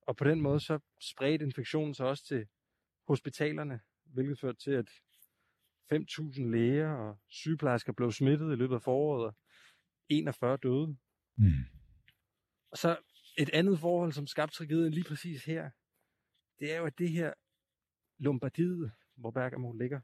Og 0.00 0.16
på 0.16 0.24
den 0.24 0.40
måde 0.40 0.60
så 0.60 0.78
spredte 1.00 1.44
infektionen 1.44 1.94
sig 1.94 2.06
også 2.06 2.24
til 2.24 2.46
hospitalerne, 3.08 3.80
hvilket 4.04 4.38
førte 4.38 4.58
til, 4.58 4.70
at 4.70 4.88
5.000 5.92 6.50
læger 6.50 6.90
og 6.90 7.18
sygeplejersker 7.28 7.92
blev 7.92 8.12
smittet 8.12 8.52
i 8.52 8.56
løbet 8.56 8.74
af 8.74 8.82
foråret, 8.82 9.26
og 9.26 9.34
41 10.08 10.56
døde. 10.56 10.96
Mm. 11.36 11.46
Og 12.70 12.78
så 12.78 12.96
et 13.38 13.50
andet 13.52 13.78
forhold, 13.78 14.12
som 14.12 14.26
skabte 14.26 14.56
tragedien 14.56 14.92
lige 14.92 15.04
præcis 15.08 15.44
her, 15.44 15.70
det 16.58 16.72
er 16.72 16.78
jo, 16.78 16.84
at 16.84 16.98
det 16.98 17.10
her 17.10 17.32
Lombardiet, 18.18 18.92
hvor 19.16 19.30
Bergamo 19.30 19.72
ligger, 19.72 20.00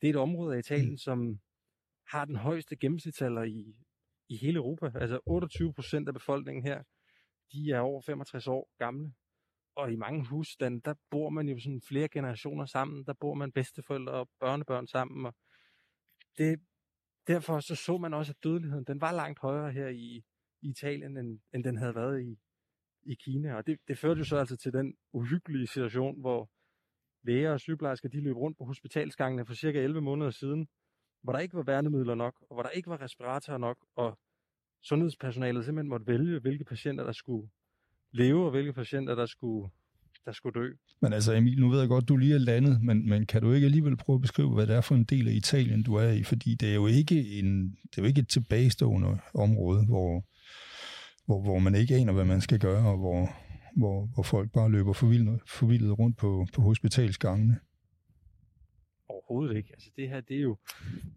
det 0.00 0.08
er 0.08 0.12
et 0.12 0.16
område 0.16 0.54
af 0.54 0.58
Italien, 0.58 0.90
mm. 0.90 0.96
som 0.96 1.40
har 2.08 2.24
den 2.24 2.36
højeste 2.36 2.76
gennemsnitsalder 2.76 3.42
i, 3.42 3.76
i 4.28 4.36
hele 4.36 4.56
Europa. 4.56 4.92
Altså 4.94 5.20
28 5.26 5.74
procent 5.74 6.08
af 6.08 6.14
befolkningen 6.14 6.64
her, 6.64 6.82
de 7.52 7.70
er 7.70 7.80
over 7.80 8.00
65 8.00 8.46
år 8.46 8.70
gamle. 8.78 9.12
Og 9.74 9.92
i 9.92 9.96
mange 9.96 10.26
husstande, 10.26 10.80
der 10.84 10.94
bor 11.10 11.30
man 11.30 11.48
jo 11.48 11.58
sådan 11.58 11.82
flere 11.88 12.08
generationer 12.08 12.66
sammen. 12.66 13.04
Der 13.06 13.12
bor 13.12 13.34
man 13.34 13.52
bedsteforældre 13.52 14.12
og 14.12 14.28
børnebørn 14.40 14.86
sammen. 14.86 15.26
Og 15.26 15.34
det, 16.38 16.60
derfor 17.26 17.60
så 17.60 17.74
så 17.74 17.98
man 17.98 18.14
også, 18.14 18.32
at 18.32 18.44
dødeligheden 18.44 18.84
den 18.84 19.00
var 19.00 19.12
langt 19.12 19.38
højere 19.38 19.72
her 19.72 19.88
i, 19.88 20.24
i 20.62 20.68
Italien, 20.70 21.16
end, 21.16 21.40
end 21.54 21.64
den 21.64 21.76
havde 21.76 21.94
været 21.94 22.22
i, 22.22 22.38
i 23.02 23.14
Kina. 23.14 23.54
Og 23.54 23.66
det, 23.66 23.78
det 23.88 23.98
førte 23.98 24.18
jo 24.18 24.24
så 24.24 24.36
altså 24.36 24.56
til 24.56 24.72
den 24.72 24.96
uhyggelige 25.12 25.66
situation, 25.66 26.20
hvor 26.20 26.50
læger 27.22 27.52
og 27.52 27.60
sygeplejersker 27.60 28.08
de 28.08 28.20
løb 28.20 28.36
rundt 28.36 28.58
på 28.58 28.64
hospitalsgangene 28.64 29.46
for 29.46 29.54
cirka 29.54 29.78
11 29.78 30.00
måneder 30.00 30.30
siden, 30.30 30.68
hvor 31.22 31.32
der 31.32 31.40
ikke 31.40 31.56
var 31.56 31.62
værnemidler 31.62 32.14
nok, 32.14 32.34
og 32.40 32.56
hvor 32.56 32.62
der 32.62 32.70
ikke 32.70 32.90
var 32.90 33.00
respiratorer 33.00 33.58
nok, 33.58 33.86
og 33.96 34.18
sundhedspersonalet 34.82 35.64
simpelthen 35.64 35.88
måtte 35.88 36.06
vælge, 36.06 36.40
hvilke 36.40 36.64
patienter, 36.64 37.04
der 37.04 37.12
skulle 37.12 37.50
leve, 38.12 38.44
og 38.44 38.50
hvilke 38.50 38.72
patienter, 38.72 39.14
der 39.14 39.26
skulle, 39.26 39.70
der 40.24 40.32
skulle 40.32 40.60
dø. 40.60 40.72
Men 41.02 41.12
altså 41.12 41.32
Emil, 41.32 41.60
nu 41.60 41.68
ved 41.68 41.80
jeg 41.80 41.88
godt, 41.88 42.08
du 42.08 42.16
lige 42.16 42.34
er 42.34 42.38
landet, 42.38 42.82
men, 42.82 43.08
men 43.08 43.26
kan 43.26 43.42
du 43.42 43.52
ikke 43.52 43.64
alligevel 43.64 43.96
prøve 43.96 44.14
at 44.14 44.20
beskrive, 44.20 44.54
hvad 44.54 44.66
det 44.66 44.76
er 44.76 44.80
for 44.80 44.94
en 44.94 45.04
del 45.04 45.28
af 45.28 45.32
Italien, 45.32 45.82
du 45.82 45.94
er 45.94 46.08
i? 46.08 46.22
Fordi 46.22 46.54
det 46.54 46.70
er 46.70 46.74
jo 46.74 46.86
ikke, 46.86 47.38
en, 47.38 47.70
det 47.70 47.98
er 47.98 48.02
jo 48.02 48.08
ikke 48.08 48.20
et 48.20 48.28
tilbagestående 48.28 49.18
område, 49.34 49.86
hvor 49.86 50.24
hvor, 51.26 51.42
hvor 51.42 51.58
man 51.58 51.74
ikke 51.74 51.94
aner, 51.94 52.12
hvad 52.12 52.24
man 52.24 52.40
skal 52.40 52.58
gøre, 52.58 52.90
og 52.90 52.98
hvor, 52.98 53.28
hvor, 53.76 54.06
hvor 54.14 54.22
folk 54.22 54.52
bare 54.52 54.70
løber 54.70 54.92
forvildet, 54.92 55.40
forvildet 55.46 55.98
rundt 55.98 56.16
på, 56.16 56.46
på 56.54 56.62
hospitalsgangene. 56.62 57.60
Overhovedet 59.08 59.56
ikke. 59.56 59.70
Altså 59.72 59.90
det 59.96 60.08
her, 60.08 60.20
det 60.20 60.36
er 60.36 60.40
jo, 60.40 60.56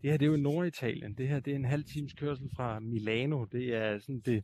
det 0.02 0.12
her, 0.12 0.18
det 0.18 0.25
er 0.25 0.30
jo 0.30 0.38
Norditalien. 0.38 1.14
Det 1.14 1.28
her, 1.28 1.40
det 1.40 1.52
er 1.52 1.56
en 1.56 1.66
halv 1.66 1.84
times 1.84 2.14
kørsel 2.14 2.50
fra 2.56 2.80
Milano. 2.80 3.46
Det 3.46 3.75
er 3.75 4.00
sådan 4.00 4.22
det 4.25 4.44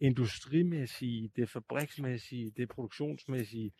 industrimæssige, 0.00 1.30
det 1.36 1.50
fabriksmæssige, 1.50 2.50
det 2.56 2.68
produktionsmæssige 2.68 3.72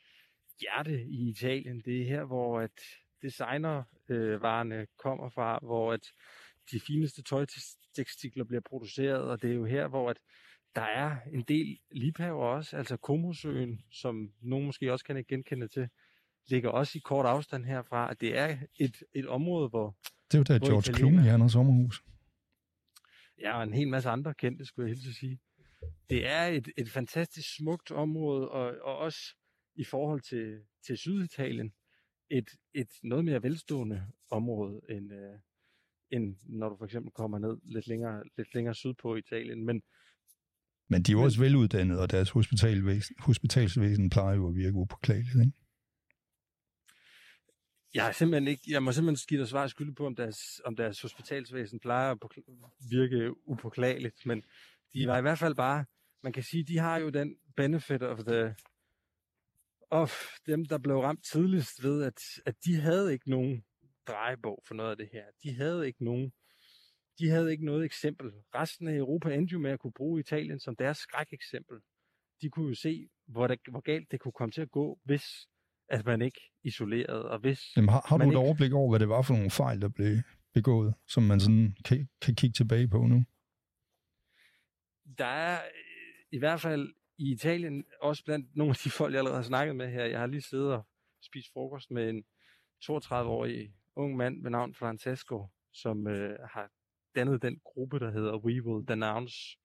hjerte 0.60 1.02
i 1.02 1.28
Italien. 1.28 1.80
Det 1.80 2.02
er 2.02 2.04
her, 2.04 2.24
hvor 2.24 2.60
at 2.60 2.80
designervarerne 3.22 4.80
øh, 4.80 4.86
kommer 4.98 5.28
fra, 5.28 5.58
hvor 5.62 5.92
at 5.92 6.12
de 6.70 6.80
fineste 6.80 7.22
tøjtekstikler 7.22 8.44
bliver 8.44 8.60
produceret, 8.60 9.22
og 9.22 9.42
det 9.42 9.50
er 9.50 9.54
jo 9.54 9.64
her, 9.64 9.88
hvor 9.88 10.10
at 10.10 10.16
der 10.74 10.82
er 10.82 11.16
en 11.32 11.42
del 11.42 11.78
liebhaver 11.90 12.44
også, 12.44 12.76
altså 12.76 12.96
Komosøen, 12.96 13.80
som 13.90 14.32
nogen 14.40 14.66
måske 14.66 14.92
også 14.92 15.04
kan 15.04 15.24
genkende 15.28 15.68
til, 15.68 15.88
ligger 16.46 16.70
også 16.70 16.98
i 16.98 17.00
kort 17.04 17.26
afstand 17.26 17.64
herfra, 17.64 18.10
at 18.10 18.20
det 18.20 18.38
er 18.38 18.58
et, 18.76 19.02
et 19.14 19.26
område, 19.26 19.68
hvor... 19.68 19.96
Det 20.32 20.34
er 20.34 20.38
jo 20.38 20.44
der 20.44 20.66
George 20.66 20.94
Clooney, 20.94 21.18
han 21.18 21.40
har 21.40 21.48
sommerhus. 21.48 22.02
Ja, 23.40 23.56
og 23.56 23.62
en 23.62 23.74
hel 23.74 23.88
masse 23.88 24.08
andre 24.08 24.34
kendte, 24.34 24.64
skulle 24.64 24.88
jeg 24.88 24.96
helt 24.96 25.16
sige. 25.16 25.38
Det 26.10 26.26
er 26.26 26.42
et, 26.46 26.68
et 26.76 26.90
fantastisk 26.90 27.56
smukt 27.56 27.90
område, 27.90 28.48
og, 28.48 28.76
og 28.82 28.98
også 28.98 29.20
i 29.76 29.84
forhold 29.84 30.20
til, 30.20 30.60
til 30.86 30.98
Syditalien, 30.98 31.72
et, 32.30 32.48
et 32.74 32.88
noget 33.02 33.24
mere 33.24 33.42
velstående 33.42 34.06
område, 34.30 34.80
end, 34.90 35.12
øh, 35.12 35.38
end 36.10 36.36
når 36.42 36.68
du 36.68 36.76
for 36.76 36.84
eksempel 36.84 37.12
kommer 37.12 37.38
ned 37.38 37.56
lidt 37.64 37.86
længere, 37.86 38.22
lidt 38.36 38.54
længere 38.54 38.74
sydpå 38.74 39.16
i 39.16 39.18
Italien. 39.18 39.64
Men, 39.64 39.82
men 40.88 41.02
de 41.02 41.12
er 41.12 41.16
jo 41.16 41.22
også 41.22 41.40
veluddannede, 41.40 42.00
og 42.00 42.10
deres 42.10 42.30
hospitalvæsen, 42.30 43.16
hospitalsvæsen 43.18 44.10
plejer 44.10 44.36
jo 44.36 44.48
at 44.48 44.54
virke 44.54 44.76
upåklageligt, 44.76 45.40
ikke? 45.40 45.52
Jeg, 47.94 48.08
er 48.08 48.12
simpelthen 48.12 48.48
ikke, 48.48 48.62
jeg 48.68 48.82
må 48.82 48.92
simpelthen 48.92 49.26
give 49.28 49.40
dig 49.40 49.48
svar 49.48 49.66
skyldig 49.66 49.94
på, 49.94 50.06
om 50.06 50.16
deres, 50.16 50.60
om 50.64 50.76
deres 50.76 51.02
hospitalsvæsen 51.02 51.80
plejer 51.80 52.10
at 52.10 52.18
virke 52.90 53.48
upåklageligt, 53.48 54.26
men 54.26 54.42
de 54.92 55.06
var 55.06 55.18
i 55.18 55.20
hvert 55.20 55.38
fald 55.38 55.54
bare, 55.54 55.84
man 56.22 56.32
kan 56.32 56.42
sige, 56.42 56.64
de 56.64 56.78
har 56.78 56.98
jo 56.98 57.08
den 57.08 57.36
benefit 57.56 58.02
of 58.02 58.18
the, 58.18 58.54
of 59.90 60.12
dem, 60.46 60.64
der 60.64 60.78
blev 60.78 60.98
ramt 60.98 61.24
tidligst 61.24 61.82
ved, 61.82 62.02
at, 62.02 62.20
at 62.46 62.54
de 62.64 62.80
havde 62.80 63.12
ikke 63.12 63.30
nogen 63.30 63.64
drejebog 64.06 64.62
for 64.66 64.74
noget 64.74 64.90
af 64.90 64.96
det 64.96 65.08
her. 65.12 65.24
De 65.42 65.54
havde 65.54 65.86
ikke 65.86 66.04
nogen 66.04 66.32
de 67.18 67.28
havde 67.28 67.50
ikke 67.52 67.64
noget 67.64 67.84
eksempel. 67.84 68.32
Resten 68.54 68.88
af 68.88 68.96
Europa 68.96 69.34
endte 69.34 69.52
jo 69.52 69.58
med 69.58 69.70
at 69.70 69.78
kunne 69.78 69.92
bruge 69.92 70.20
Italien 70.20 70.60
som 70.60 70.76
deres 70.76 70.98
skrækeksempel. 70.98 71.78
De 72.42 72.50
kunne 72.50 72.68
jo 72.68 72.74
se, 72.74 73.08
hvor, 73.26 73.46
det, 73.46 73.58
hvor 73.70 73.80
galt 73.80 74.10
det 74.10 74.20
kunne 74.20 74.32
komme 74.32 74.52
til 74.52 74.60
at 74.60 74.70
gå, 74.70 74.98
hvis 75.04 75.48
at 75.88 76.06
man 76.06 76.22
ikke 76.22 76.40
isolerede. 76.64 77.30
Og 77.30 77.38
hvis 77.38 77.76
Jamen, 77.76 77.88
har, 77.88 78.04
har 78.08 78.16
du 78.16 78.24
et 78.24 78.26
ikke... 78.26 78.38
overblik 78.38 78.72
over, 78.72 78.90
hvad 78.90 79.00
det 79.00 79.08
var 79.08 79.22
for 79.22 79.34
nogle 79.34 79.50
fejl, 79.50 79.80
der 79.80 79.88
blev 79.88 80.16
begået, 80.54 80.94
som 81.06 81.22
man 81.22 81.40
sådan 81.40 81.76
kan, 81.84 82.08
kan 82.22 82.34
kigge 82.34 82.54
tilbage 82.54 82.88
på 82.88 82.98
nu? 82.98 83.24
Der 85.18 85.24
er 85.24 85.60
i 86.30 86.38
hvert 86.38 86.60
fald 86.60 86.94
i 87.18 87.32
Italien, 87.32 87.84
også 88.00 88.24
blandt 88.24 88.46
nogle 88.56 88.70
af 88.70 88.76
de 88.76 88.90
folk, 88.90 89.12
jeg 89.12 89.18
allerede 89.18 89.38
har 89.38 89.42
snakket 89.42 89.76
med 89.76 89.90
her, 89.90 90.04
jeg 90.04 90.20
har 90.20 90.26
lige 90.26 90.40
siddet 90.40 90.72
og 90.72 90.86
spist 91.20 91.52
frokost 91.52 91.90
med 91.90 92.10
en 92.10 92.24
32-årig 92.84 93.72
ung 93.96 94.16
mand 94.16 94.42
ved 94.42 94.50
navn 94.50 94.74
Francesco, 94.74 95.46
som 95.72 96.06
øh, 96.06 96.38
har 96.38 96.70
dannet 97.14 97.42
den 97.42 97.60
gruppe, 97.64 97.98
der 97.98 98.10
hedder 98.10 98.38
We 98.38 98.64
Will 98.64 98.88
Denounce. 98.88 99.58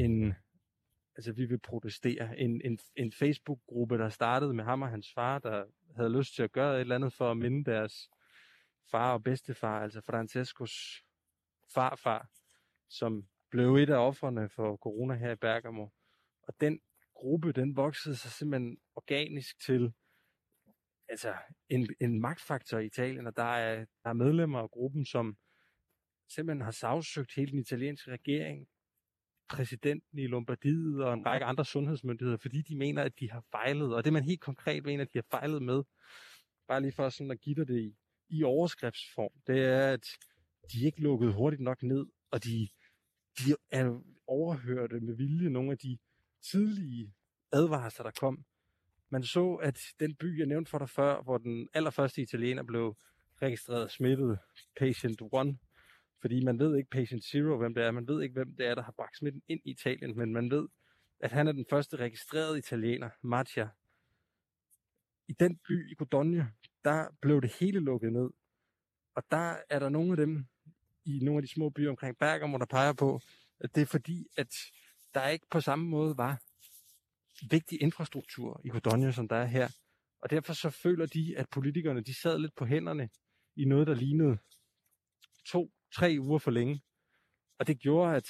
En, 0.00 0.34
altså 1.16 1.32
vi 1.32 1.44
vil 1.44 1.58
protestere. 1.58 2.38
En, 2.38 2.60
en, 2.64 2.78
en 2.96 3.12
Facebook-gruppe, 3.12 3.98
der 3.98 4.08
startede 4.08 4.54
med 4.54 4.64
ham 4.64 4.82
og 4.82 4.88
hans 4.88 5.12
far, 5.14 5.38
der 5.38 5.64
havde 5.96 6.18
lyst 6.18 6.34
til 6.34 6.42
at 6.42 6.52
gøre 6.52 6.74
et 6.74 6.80
eller 6.80 6.94
andet 6.94 7.12
for 7.12 7.30
at 7.30 7.36
minde 7.36 7.70
deres 7.70 8.10
far 8.90 9.12
og 9.12 9.22
bedstefar, 9.22 9.82
altså 9.82 10.00
Francescos 10.00 11.04
farfar, 11.74 12.28
som 12.88 13.26
blev 13.50 13.74
et 13.74 13.90
af 13.90 14.06
offrene 14.06 14.48
for 14.48 14.76
corona 14.76 15.14
her 15.14 15.32
i 15.32 15.36
Bergamo. 15.36 15.86
Og 16.42 16.54
den 16.60 16.80
gruppe, 17.14 17.52
den 17.52 17.76
voksede 17.76 18.16
sig 18.16 18.30
simpelthen 18.30 18.78
organisk 18.96 19.60
til 19.60 19.92
altså 21.08 21.34
en, 21.68 21.88
en 22.00 22.20
magtfaktor 22.20 22.78
i 22.78 22.86
Italien, 22.86 23.26
og 23.26 23.36
der 23.36 23.42
er, 23.42 23.76
der 23.76 24.10
er 24.10 24.12
medlemmer 24.12 24.58
af 24.58 24.70
gruppen, 24.70 25.06
som 25.06 25.36
simpelthen 26.28 26.64
har 26.64 26.70
sagsøgt 26.70 27.34
hele 27.34 27.50
den 27.50 27.58
italienske 27.58 28.10
regering, 28.10 28.68
præsidenten 29.48 30.18
i 30.18 30.26
Lombardiet 30.26 31.04
og 31.04 31.14
en 31.14 31.26
række 31.26 31.46
andre 31.46 31.64
sundhedsmyndigheder, 31.64 32.38
fordi 32.38 32.62
de 32.62 32.76
mener, 32.76 33.02
at 33.02 33.20
de 33.20 33.30
har 33.30 33.44
fejlet. 33.50 33.94
Og 33.94 34.04
det 34.04 34.12
man 34.12 34.24
helt 34.24 34.40
konkret 34.40 34.84
mener, 34.84 35.04
at 35.04 35.12
de 35.12 35.18
har 35.18 35.38
fejlet 35.38 35.62
med, 35.62 35.82
bare 36.68 36.80
lige 36.80 36.92
for 36.92 37.08
sådan 37.08 37.30
at 37.30 37.40
give 37.40 37.54
dig 37.54 37.68
det 37.68 37.80
i, 37.80 37.96
i 38.28 38.42
overskriftsform, 38.42 39.30
det 39.46 39.64
er, 39.64 39.92
at 39.92 40.06
de 40.72 40.86
ikke 40.86 41.00
lukkede 41.00 41.32
hurtigt 41.32 41.62
nok 41.62 41.82
ned, 41.82 42.06
og 42.30 42.44
de, 42.44 42.68
de 43.38 43.56
er 43.70 44.00
overhørte 44.26 45.00
med 45.00 45.14
vilje 45.14 45.50
nogle 45.50 45.72
af 45.72 45.78
de 45.78 45.98
tidlige 46.42 47.14
advarsler, 47.52 48.02
der 48.02 48.10
kom. 48.20 48.44
Man 49.10 49.22
så, 49.22 49.54
at 49.54 49.80
den 50.00 50.14
by, 50.14 50.38
jeg 50.38 50.46
nævnte 50.46 50.70
for 50.70 50.78
dig 50.78 50.90
før, 50.90 51.22
hvor 51.22 51.38
den 51.38 51.68
allerførste 51.74 52.22
italiener 52.22 52.62
blev 52.62 52.96
registreret 53.42 53.90
smittet, 53.90 54.38
patient 54.76 55.22
1, 55.22 55.58
fordi 56.20 56.44
man 56.44 56.58
ved 56.58 56.76
ikke 56.76 56.90
patient 56.90 57.24
0, 57.34 57.56
hvem 57.56 57.74
det 57.74 57.84
er. 57.84 57.90
Man 57.90 58.08
ved 58.08 58.22
ikke, 58.22 58.32
hvem 58.32 58.56
det 58.56 58.66
er, 58.66 58.74
der 58.74 58.82
har 58.82 58.92
bragt 58.92 59.16
smitten 59.16 59.42
ind 59.48 59.60
i 59.64 59.70
Italien, 59.70 60.18
men 60.18 60.32
man 60.32 60.50
ved, 60.50 60.68
at 61.20 61.32
han 61.32 61.48
er 61.48 61.52
den 61.52 61.66
første 61.70 61.96
registrerede 61.96 62.58
italiener, 62.58 63.10
Mattia. 63.22 63.68
I 65.28 65.32
den 65.32 65.56
by 65.68 65.90
i 65.92 65.94
Codogne, 65.94 66.52
der 66.84 67.08
blev 67.20 67.42
det 67.42 67.52
hele 67.60 67.80
lukket 67.80 68.12
ned. 68.12 68.30
Og 69.14 69.22
der 69.30 69.56
er 69.70 69.78
der 69.78 69.88
nogle 69.88 70.10
af 70.10 70.16
dem 70.16 70.46
i 71.04 71.18
nogle 71.22 71.38
af 71.38 71.42
de 71.42 71.48
små 71.48 71.70
byer 71.70 71.90
omkring 71.90 72.18
Bergamo, 72.18 72.58
der 72.58 72.66
peger 72.66 72.92
på, 72.92 73.20
at 73.60 73.74
det 73.74 73.80
er 73.80 73.86
fordi, 73.86 74.26
at 74.36 74.54
der 75.14 75.28
ikke 75.28 75.46
på 75.50 75.60
samme 75.60 75.88
måde 75.88 76.16
var 76.16 76.42
vigtig 77.50 77.82
infrastruktur 77.82 78.60
i 78.64 78.68
Codogno, 78.68 79.12
som 79.12 79.28
der 79.28 79.36
er 79.36 79.46
her. 79.46 79.68
Og 80.22 80.30
derfor 80.30 80.52
så 80.52 80.70
føler 80.70 81.06
de, 81.06 81.34
at 81.38 81.48
politikerne 81.50 82.00
de 82.00 82.14
sad 82.14 82.38
lidt 82.38 82.54
på 82.54 82.64
hænderne 82.64 83.08
i 83.56 83.64
noget, 83.64 83.86
der 83.86 83.94
lignede 83.94 84.38
to 85.46 85.72
tre 85.94 86.16
uger 86.20 86.38
for 86.38 86.50
længe. 86.50 86.82
Og 87.58 87.66
det 87.66 87.78
gjorde, 87.78 88.16
at 88.16 88.28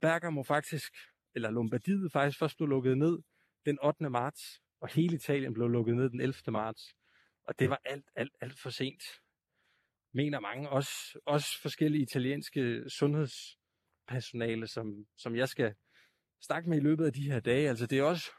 Bergamo 0.00 0.42
faktisk, 0.42 0.92
eller 1.34 1.50
Lombardiet 1.50 2.12
faktisk 2.12 2.38
først 2.38 2.56
blev 2.56 2.68
lukket 2.68 2.98
ned 2.98 3.18
den 3.66 3.78
8. 3.82 4.10
marts, 4.10 4.62
og 4.80 4.88
hele 4.88 5.16
Italien 5.16 5.54
blev 5.54 5.68
lukket 5.68 5.96
ned 5.96 6.10
den 6.10 6.20
11. 6.20 6.34
marts. 6.48 6.94
Og 7.44 7.58
det 7.58 7.70
var 7.70 7.80
alt, 7.84 8.10
alt, 8.14 8.32
alt 8.40 8.58
for 8.58 8.70
sent, 8.70 9.02
mener 10.14 10.40
mange. 10.40 10.68
Også, 10.70 11.18
også 11.26 11.60
forskellige 11.62 12.02
italienske 12.02 12.84
sundhedspersonale, 12.88 14.66
som, 14.66 15.06
som 15.16 15.36
jeg 15.36 15.48
skal 15.48 15.74
snakke 16.40 16.68
med 16.68 16.78
i 16.78 16.80
løbet 16.80 17.06
af 17.06 17.12
de 17.12 17.30
her 17.30 17.40
dage. 17.40 17.68
Altså 17.68 17.86
det 17.86 17.98
er 17.98 18.02
også, 18.02 18.30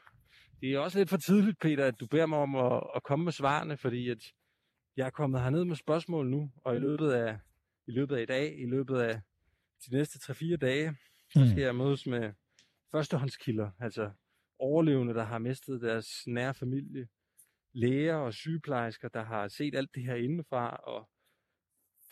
det 0.60 0.74
er 0.74 0.78
også 0.78 0.98
lidt 0.98 1.10
for 1.10 1.16
tidligt, 1.16 1.58
Peter, 1.58 1.86
at 1.86 2.00
du 2.00 2.06
beder 2.06 2.26
mig 2.26 2.38
om 2.38 2.56
at, 2.56 2.82
at 2.96 3.02
komme 3.02 3.24
med 3.24 3.32
svarene, 3.32 3.76
fordi 3.76 4.08
at 4.08 4.32
jeg 4.96 5.06
er 5.06 5.10
kommet 5.10 5.40
herned 5.40 5.64
med 5.64 5.76
spørgsmål 5.76 6.30
nu, 6.30 6.50
og 6.64 6.76
i 6.76 6.78
løbet 6.78 7.10
af 7.10 7.38
i 7.86 7.92
løbet 7.92 8.16
af 8.16 8.22
i 8.22 8.26
dag, 8.26 8.60
i 8.60 8.66
løbet 8.66 8.98
af 8.98 9.20
de 9.86 9.96
næste 9.96 10.32
3-4 10.32 10.56
dage, 10.56 10.96
så 11.32 11.46
skal 11.46 11.54
mm. 11.54 11.58
jeg 11.58 11.76
mødes 11.76 12.06
med 12.06 12.32
førstehåndskilder, 12.92 13.70
altså 13.80 14.10
overlevende, 14.58 15.14
der 15.14 15.24
har 15.24 15.38
mistet 15.38 15.80
deres 15.80 16.26
nære 16.26 16.54
familie, 16.54 17.08
læger 17.72 18.14
og 18.14 18.34
sygeplejersker, 18.34 19.08
der 19.08 19.24
har 19.24 19.48
set 19.48 19.74
alt 19.74 19.94
det 19.94 20.02
her 20.02 20.14
indefra, 20.14 20.76
og 20.76 21.08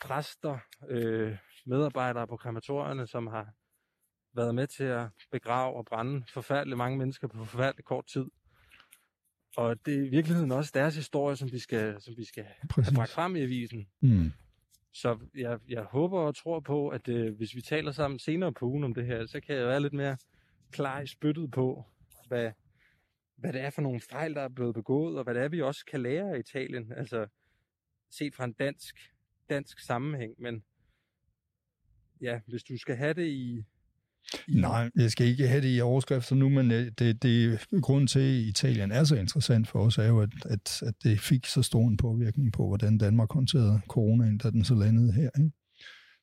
præster, 0.01 0.57
øh, 0.89 1.37
medarbejdere 1.65 2.27
på 2.27 2.37
krematorierne, 2.37 3.07
som 3.07 3.27
har 3.27 3.53
været 4.35 4.55
med 4.55 4.67
til 4.67 4.83
at 4.83 5.07
begrave 5.31 5.75
og 5.75 5.85
brænde 5.85 6.23
forfærdeligt 6.33 6.77
mange 6.77 6.97
mennesker 6.97 7.27
på 7.27 7.45
forfærdelig 7.45 7.85
kort 7.85 8.05
tid. 8.05 8.25
Og 9.57 9.85
det 9.85 9.93
er 9.93 10.03
i 10.05 10.09
virkeligheden 10.09 10.51
også 10.51 10.71
deres 10.73 10.95
historie, 10.95 11.35
som 11.35 11.51
vi 11.51 11.59
skal, 11.59 12.01
som 12.01 12.13
vi 12.17 12.25
skal 12.25 12.43
have 12.43 12.95
bragt 12.95 13.11
frem 13.11 13.35
i 13.35 13.41
avisen. 13.41 13.87
Mm. 14.01 14.31
Så 14.93 15.19
jeg, 15.35 15.59
jeg 15.69 15.83
håber 15.83 16.19
og 16.19 16.35
tror 16.35 16.59
på, 16.59 16.89
at 16.89 17.07
øh, 17.07 17.35
hvis 17.37 17.55
vi 17.55 17.61
taler 17.61 17.91
sammen 17.91 18.19
senere 18.19 18.53
på 18.53 18.65
ugen 18.65 18.83
om 18.83 18.93
det 18.93 19.05
her, 19.05 19.25
så 19.25 19.39
kan 19.39 19.55
jeg 19.55 19.67
være 19.67 19.81
lidt 19.81 19.93
mere 19.93 20.17
klar 20.71 21.01
i 21.01 21.07
spyttet 21.07 21.51
på, 21.51 21.85
hvad, 22.27 22.51
hvad 23.35 23.53
det 23.53 23.61
er 23.61 23.69
for 23.69 23.81
nogle 23.81 24.01
fejl, 24.01 24.35
der 24.35 24.41
er 24.41 24.49
blevet 24.49 24.73
begået, 24.73 25.17
og 25.17 25.23
hvad 25.23 25.33
det 25.33 25.43
er, 25.43 25.47
vi 25.47 25.61
også 25.61 25.85
kan 25.85 26.01
lære 26.01 26.33
af 26.33 26.39
Italien, 26.39 26.93
altså 26.93 27.27
set 28.09 28.35
fra 28.35 28.45
en 28.45 28.53
dansk, 28.53 28.95
dansk 29.49 29.79
sammenhæng. 29.79 30.33
Men 30.37 30.63
ja, 32.21 32.39
hvis 32.47 32.63
du 32.63 32.77
skal 32.77 32.95
have 32.95 33.13
det 33.13 33.27
i, 33.27 33.63
Nej, 34.47 34.89
jeg 34.95 35.11
skal 35.11 35.27
ikke 35.27 35.47
have 35.47 35.61
det 35.61 35.77
i 35.77 35.81
overskrifter 35.81 36.35
nu, 36.35 36.49
men 36.49 36.71
øh, 36.71 36.91
det, 36.99 37.23
det 37.23 37.59
grunden 37.81 38.07
til, 38.07 38.19
at 38.19 38.47
Italien 38.47 38.91
er 38.91 39.03
så 39.03 39.15
interessant 39.15 39.67
for 39.67 39.79
os, 39.79 39.97
er 39.97 40.07
jo, 40.07 40.21
at, 40.21 40.29
at, 40.45 40.81
at 40.81 40.93
det 41.03 41.19
fik 41.19 41.45
så 41.45 41.61
stor 41.61 41.87
en 41.87 41.97
påvirkning 41.97 42.53
på, 42.53 42.67
hvordan 42.67 42.97
Danmark 42.97 43.33
håndterede 43.33 43.81
coronaen, 43.87 44.37
da 44.37 44.49
den 44.49 44.63
så 44.63 44.75
landede 44.75 45.13
her. 45.13 45.29
Ikke? 45.39 45.51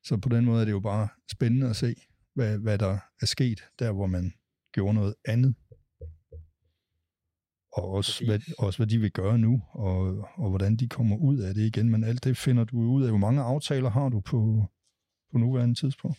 Så 0.05 0.17
på 0.17 0.29
den 0.29 0.45
måde 0.45 0.61
er 0.61 0.65
det 0.65 0.73
jo 0.73 0.81
bare 0.81 1.09
spændende 1.33 1.71
at 1.71 1.77
se, 1.77 1.95
hvad, 2.35 2.59
hvad 2.59 2.79
der 2.79 2.99
er 3.23 3.27
sket, 3.27 3.65
der 3.79 3.93
hvor 3.93 4.07
man 4.07 4.33
gjorde 4.73 4.95
noget 4.95 5.15
andet. 5.25 5.55
Og 7.77 7.91
også 7.91 8.25
hvad, 8.27 8.41
også 8.59 8.79
hvad 8.79 8.87
de 8.87 8.99
vil 8.99 9.13
gøre 9.13 9.39
nu, 9.39 9.63
og, 9.73 9.99
og 10.43 10.49
hvordan 10.51 10.77
de 10.77 10.89
kommer 10.89 11.17
ud 11.17 11.39
af 11.39 11.55
det 11.55 11.63
igen. 11.63 11.91
Men 11.91 12.05
alt 12.05 12.25
det 12.25 12.37
finder 12.37 12.65
du 12.65 12.77
ud 12.77 13.03
af. 13.05 13.11
Hvor 13.11 13.19
mange 13.19 13.43
aftaler 13.43 13.91
har 13.91 14.09
du 14.09 14.21
på, 14.21 14.41
på 15.33 15.39
nuværende 15.39 15.75
tidspunkt? 15.75 16.19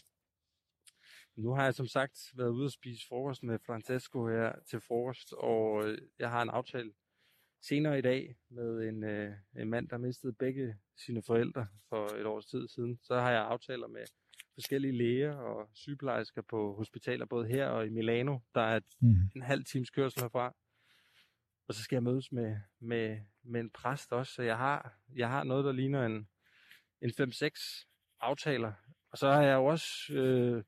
Nu 1.35 1.53
har 1.53 1.63
jeg 1.63 1.73
som 1.73 1.87
sagt 1.87 2.17
været 2.35 2.49
ude 2.49 2.65
og 2.65 2.71
spise 2.71 3.07
frokost 3.07 3.43
med 3.43 3.59
Francesco 3.65 4.27
her 4.27 4.51
til 4.69 4.79
frokost, 4.79 5.33
og 5.33 5.83
øh, 5.85 5.97
jeg 6.19 6.29
har 6.29 6.41
en 6.41 6.49
aftale 6.49 6.91
senere 7.61 7.99
i 7.99 8.01
dag 8.01 8.35
med 8.49 8.87
en, 8.89 9.03
øh, 9.03 9.33
en 9.59 9.69
mand, 9.69 9.89
der 9.89 9.97
mistede 9.97 10.33
begge 10.33 10.75
sine 11.05 11.21
forældre 11.23 11.67
for 11.89 12.15
et 12.19 12.25
års 12.25 12.45
tid 12.45 12.67
siden. 12.67 12.99
Så 13.03 13.19
har 13.19 13.31
jeg 13.31 13.41
aftaler 13.41 13.87
med 13.87 14.05
forskellige 14.53 14.97
læger 14.97 15.35
og 15.35 15.69
sygeplejersker 15.73 16.41
på 16.41 16.75
hospitaler, 16.75 17.25
både 17.25 17.47
her 17.47 17.67
og 17.67 17.85
i 17.85 17.89
Milano. 17.89 18.39
Der 18.55 18.61
er 18.61 18.79
mm. 18.99 19.15
en 19.35 19.41
halv 19.41 19.65
times 19.65 19.89
kørsel 19.89 20.21
herfra. 20.21 20.53
Og 21.67 21.73
så 21.73 21.83
skal 21.83 21.95
jeg 21.95 22.03
mødes 22.03 22.31
med, 22.31 22.57
med, 22.79 23.19
med 23.43 23.61
en 23.61 23.69
præst 23.69 24.13
også, 24.13 24.33
så 24.33 24.41
jeg 24.43 24.57
har, 24.57 24.97
jeg 25.15 25.29
har 25.29 25.43
noget, 25.43 25.65
der 25.65 25.71
ligner 25.71 26.05
en, 26.05 26.27
en 27.01 27.09
5-6 27.09 27.85
aftaler. 28.21 28.73
Og 29.11 29.17
så 29.17 29.31
har 29.31 29.41
jeg 29.41 29.55
jo 29.55 29.65
også 29.65 30.13
øh, 30.13 30.63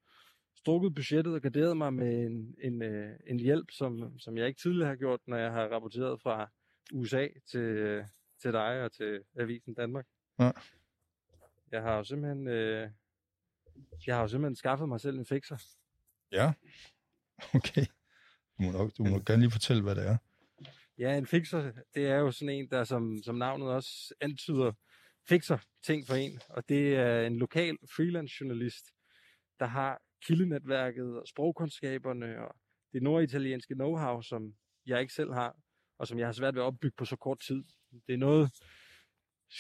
strukket 0.55 0.95
budgettet 0.95 1.33
og 1.33 1.41
garderet 1.41 1.77
mig 1.77 1.93
med 1.93 2.25
en, 2.25 2.55
en, 2.61 2.81
øh, 2.81 3.19
en 3.27 3.39
hjælp, 3.39 3.71
som, 3.71 4.19
som 4.19 4.37
jeg 4.37 4.47
ikke 4.47 4.61
tidligere 4.61 4.89
har 4.89 4.95
gjort, 4.95 5.19
når 5.27 5.37
jeg 5.37 5.51
har 5.51 5.67
rapporteret 5.67 6.21
fra 6.21 6.49
USA 6.93 7.27
til, 7.51 8.03
til 8.41 8.53
dig 8.53 8.83
og 8.83 8.91
til 8.91 9.23
Avisen 9.39 9.73
Danmark. 9.73 10.05
Ja. 10.39 10.51
Jeg 11.71 11.81
har 11.81 11.97
jo 11.97 12.03
simpelthen, 12.03 12.47
øh, 12.47 12.89
jeg 14.07 14.15
har 14.15 14.21
jo 14.21 14.27
simpelthen 14.27 14.55
skaffet 14.55 14.89
mig 14.89 15.01
selv 15.01 15.17
en 15.17 15.25
fixer. 15.25 15.57
Ja, 16.31 16.53
okay. 17.55 17.85
Du 18.57 18.63
må, 18.63 18.71
nok, 18.71 18.91
du 18.97 19.03
må 19.03 19.19
gerne 19.25 19.41
lige 19.41 19.51
fortælle, 19.51 19.83
hvad 19.83 19.95
det 19.95 20.07
er. 20.07 20.17
Ja, 20.99 21.17
en 21.17 21.27
fixer, 21.27 21.71
det 21.95 22.07
er 22.07 22.15
jo 22.15 22.31
sådan 22.31 22.55
en, 22.55 22.69
der 22.69 22.83
som, 22.83 23.17
som 23.23 23.35
navnet 23.35 23.67
også 23.67 24.13
antyder, 24.21 24.71
fixer 25.29 25.57
ting 25.83 26.07
for 26.07 26.15
en. 26.15 26.39
Og 26.49 26.69
det 26.69 26.95
er 26.95 27.27
en 27.27 27.37
lokal 27.37 27.77
freelance 27.95 28.35
journalist, 28.41 28.85
der 29.59 29.65
har 29.65 30.01
kildenetværket 30.25 31.19
og 31.19 31.27
sprogkundskaberne 31.27 32.47
og 32.47 32.55
det 32.93 33.03
norditalienske 33.03 33.73
know-how, 33.73 34.21
som 34.21 34.53
jeg 34.85 35.01
ikke 35.01 35.13
selv 35.13 35.33
har, 35.33 35.55
og 35.97 36.07
som 36.07 36.19
jeg 36.19 36.27
har 36.27 36.31
svært 36.33 36.55
ved 36.55 36.61
at 36.61 36.65
opbygge 36.65 36.95
på 36.97 37.05
så 37.05 37.15
kort 37.15 37.39
tid. 37.39 37.63
Det 38.07 38.13
er 38.13 38.17
noget, 38.17 38.51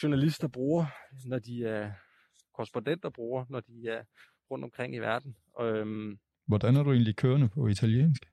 journalister 0.03 0.47
bruger, 0.47 0.85
når 1.25 1.39
de 1.39 1.63
er 1.63 1.91
korrespondenter 2.53 3.09
bruger, 3.09 3.45
når 3.49 3.59
de 3.59 3.87
er 3.87 4.03
rundt 4.51 4.63
omkring 4.63 4.95
i 4.95 4.99
verden. 4.99 5.35
Og, 5.53 5.77
øhm, 5.77 6.19
Hvordan 6.47 6.75
er 6.75 6.83
du 6.83 6.91
egentlig 6.91 7.15
kørende 7.15 7.49
på 7.49 7.67
italiensk? 7.67 8.25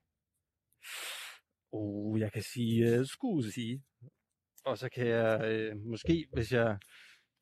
Oh, 1.76 2.21
jeg 2.21 2.33
kan 2.33 2.42
sige, 2.42 3.00
uh, 3.00 3.06
skulle 3.06 3.52
sige. 3.52 3.83
Og 4.64 4.78
så 4.78 4.88
kan 4.88 5.06
jeg 5.06 5.73
uh, 5.73 5.80
måske, 5.90 6.26
hvis 6.33 6.52
jeg 6.52 6.78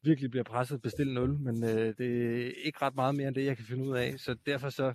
virkelig 0.02 0.30
bliver 0.30 0.44
presset, 0.44 0.82
bestille 0.82 1.14
0, 1.14 1.38
men 1.38 1.64
uh, 1.64 1.70
det 1.70 2.00
er 2.00 2.52
ikke 2.64 2.78
ret 2.82 2.94
meget 2.94 3.14
mere 3.14 3.28
end 3.28 3.34
det, 3.34 3.44
jeg 3.44 3.56
kan 3.56 3.66
finde 3.66 3.84
ud 3.84 3.96
af. 3.96 4.18
Så 4.18 4.36
derfor 4.46 4.68
så 4.68 4.94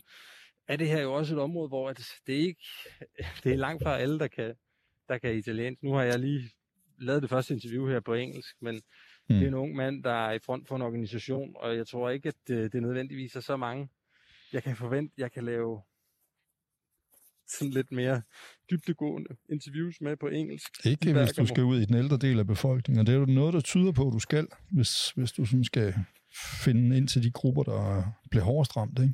er 0.67 0.75
det 0.75 0.87
her 0.87 1.01
jo 1.01 1.13
også 1.13 1.35
et 1.35 1.41
område, 1.41 1.67
hvor 1.67 1.89
at 1.89 2.01
det 2.27 2.35
er 2.35 2.39
ikke 2.39 2.63
det 3.43 3.51
er 3.53 3.57
langt 3.57 3.83
fra 3.83 3.97
alle, 3.97 4.19
der 4.19 4.27
kan, 4.27 4.55
der 5.07 5.17
kan 5.17 5.35
italiensk. 5.35 5.83
Nu 5.83 5.93
har 5.93 6.03
jeg 6.03 6.19
lige 6.19 6.49
lavet 6.99 7.21
det 7.21 7.29
første 7.29 7.53
interview 7.53 7.87
her 7.87 7.99
på 7.99 8.13
engelsk, 8.13 8.55
men 8.61 8.75
mm. 8.75 9.35
det 9.35 9.43
er 9.43 9.47
en 9.47 9.53
ung 9.53 9.75
mand, 9.75 10.03
der 10.03 10.27
er 10.27 10.31
i 10.31 10.39
front 10.39 10.67
for 10.67 10.75
en 10.75 10.81
organisation, 10.81 11.55
og 11.55 11.75
jeg 11.75 11.87
tror 11.87 12.09
ikke, 12.09 12.27
at 12.27 12.35
det, 12.47 12.73
det 12.73 12.81
nødvendigvis 12.81 13.35
er 13.35 13.39
så 13.39 13.57
mange, 13.57 13.89
jeg 14.53 14.63
kan 14.63 14.75
forvente, 14.75 15.13
jeg 15.17 15.31
kan 15.31 15.43
lave 15.43 15.81
sådan 17.57 17.73
lidt 17.73 17.91
mere 17.91 18.21
dybdegående 18.71 19.29
interviews 19.49 20.01
med 20.01 20.17
på 20.17 20.27
engelsk. 20.27 20.85
Ikke 20.85 21.13
hvis 21.13 21.31
du 21.31 21.45
skal 21.45 21.63
ud 21.63 21.79
i 21.79 21.85
den 21.85 21.95
ældre 21.95 22.17
del 22.17 22.39
af 22.39 22.47
befolkningen. 22.47 23.05
Det 23.05 23.13
er 23.13 23.19
jo 23.19 23.25
noget, 23.25 23.53
der 23.53 23.61
tyder 23.61 23.91
på, 23.91 24.07
at 24.07 24.13
du 24.13 24.19
skal, 24.19 24.47
hvis, 24.71 25.11
hvis 25.11 25.31
du 25.31 25.45
sådan 25.45 25.63
skal 25.63 25.93
finde 26.63 26.97
ind 26.97 27.07
til 27.07 27.23
de 27.23 27.31
grupper, 27.31 27.63
der 27.63 28.03
bliver 28.31 28.43
hårdest 28.43 28.77
ramt, 28.77 28.99
ikke? 28.99 29.13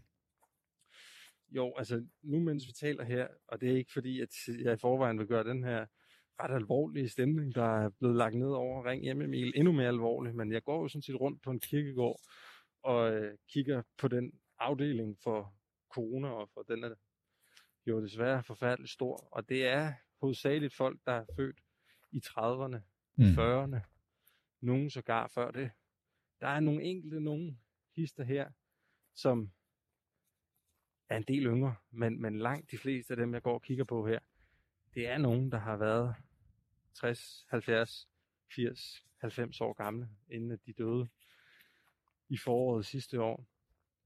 Jo, 1.52 1.74
altså 1.78 2.04
nu 2.24 2.40
mens 2.40 2.68
vi 2.68 2.72
taler 2.72 3.06
her, 3.06 3.28
og 3.48 3.62
det 3.62 3.72
er 3.72 3.78
ikke 3.78 3.92
fordi, 3.94 4.22
at 4.22 4.30
jeg 4.64 4.74
i 4.74 4.78
forvejen 4.82 5.20
vil 5.20 5.28
gøre 5.28 5.44
den 5.44 5.64
her 5.64 5.86
ret 6.44 6.56
alvorlige 6.56 7.10
stemning, 7.10 7.56
der 7.56 7.86
er 7.86 7.90
blevet 8.00 8.16
lagt 8.16 8.36
ned 8.36 8.48
over 8.48 8.86
Ring 8.86 9.04
Hjem 9.04 9.22
Emil, 9.22 9.54
endnu 9.56 9.72
mere 9.72 9.88
alvorlig, 9.88 10.36
men 10.36 10.52
jeg 10.52 10.64
går 10.64 10.82
jo 10.82 10.88
sådan 10.88 11.02
set 11.02 11.22
rundt 11.22 11.42
på 11.44 11.52
en 11.52 11.60
kirkegård 11.60 12.20
og 12.84 13.14
øh, 13.14 13.38
kigger 13.54 13.82
på 13.98 14.08
den 14.08 14.32
afdeling 14.60 15.18
for 15.24 15.54
corona, 15.94 16.28
og 16.28 16.50
for 16.54 16.62
den 16.62 16.84
er 16.84 16.90
jo 17.88 18.02
desværre 18.02 18.44
forfærdeligt 18.44 18.92
stor, 18.92 19.28
og 19.32 19.50
det 19.50 19.66
er 19.66 19.94
hovedsageligt 20.22 20.74
folk, 20.74 21.00
der 21.06 21.12
er 21.12 21.26
født 21.36 21.60
i 22.12 22.22
30'erne, 22.26 22.78
mm. 23.16 23.24
40'erne, 23.24 23.80
nogen 24.62 24.90
sågar 24.90 25.28
før 25.28 25.52
det. 25.52 25.72
Der 26.40 26.48
er 26.48 26.60
nogle 26.60 26.84
enkelte 26.84 27.20
nogen 27.20 27.60
hister 27.96 28.24
her, 28.24 28.50
som 29.16 29.52
er 31.10 31.18
en 31.18 31.24
del 31.24 31.46
yngre, 31.46 31.76
men, 31.92 32.22
men 32.22 32.40
langt 32.40 32.72
de 32.72 32.78
fleste 32.78 33.14
af 33.14 33.18
dem, 33.18 33.34
jeg 33.34 33.42
går 33.42 33.54
og 33.54 33.62
kigger 33.62 33.84
på 33.84 34.08
her, 34.08 34.20
det 34.94 35.08
er 35.08 35.18
nogen, 35.18 35.52
der 35.52 35.58
har 35.58 35.78
været 35.78 36.16
60, 36.94 37.46
70, 37.50 38.10
80, 38.56 39.06
90 39.18 39.62
år 39.62 39.74
gamle, 39.74 40.10
inden 40.30 40.60
de 40.66 40.74
døde 40.74 41.08
i 42.30 42.38
foråret 42.38 42.86
sidste 42.86 43.22
år. 43.22 43.46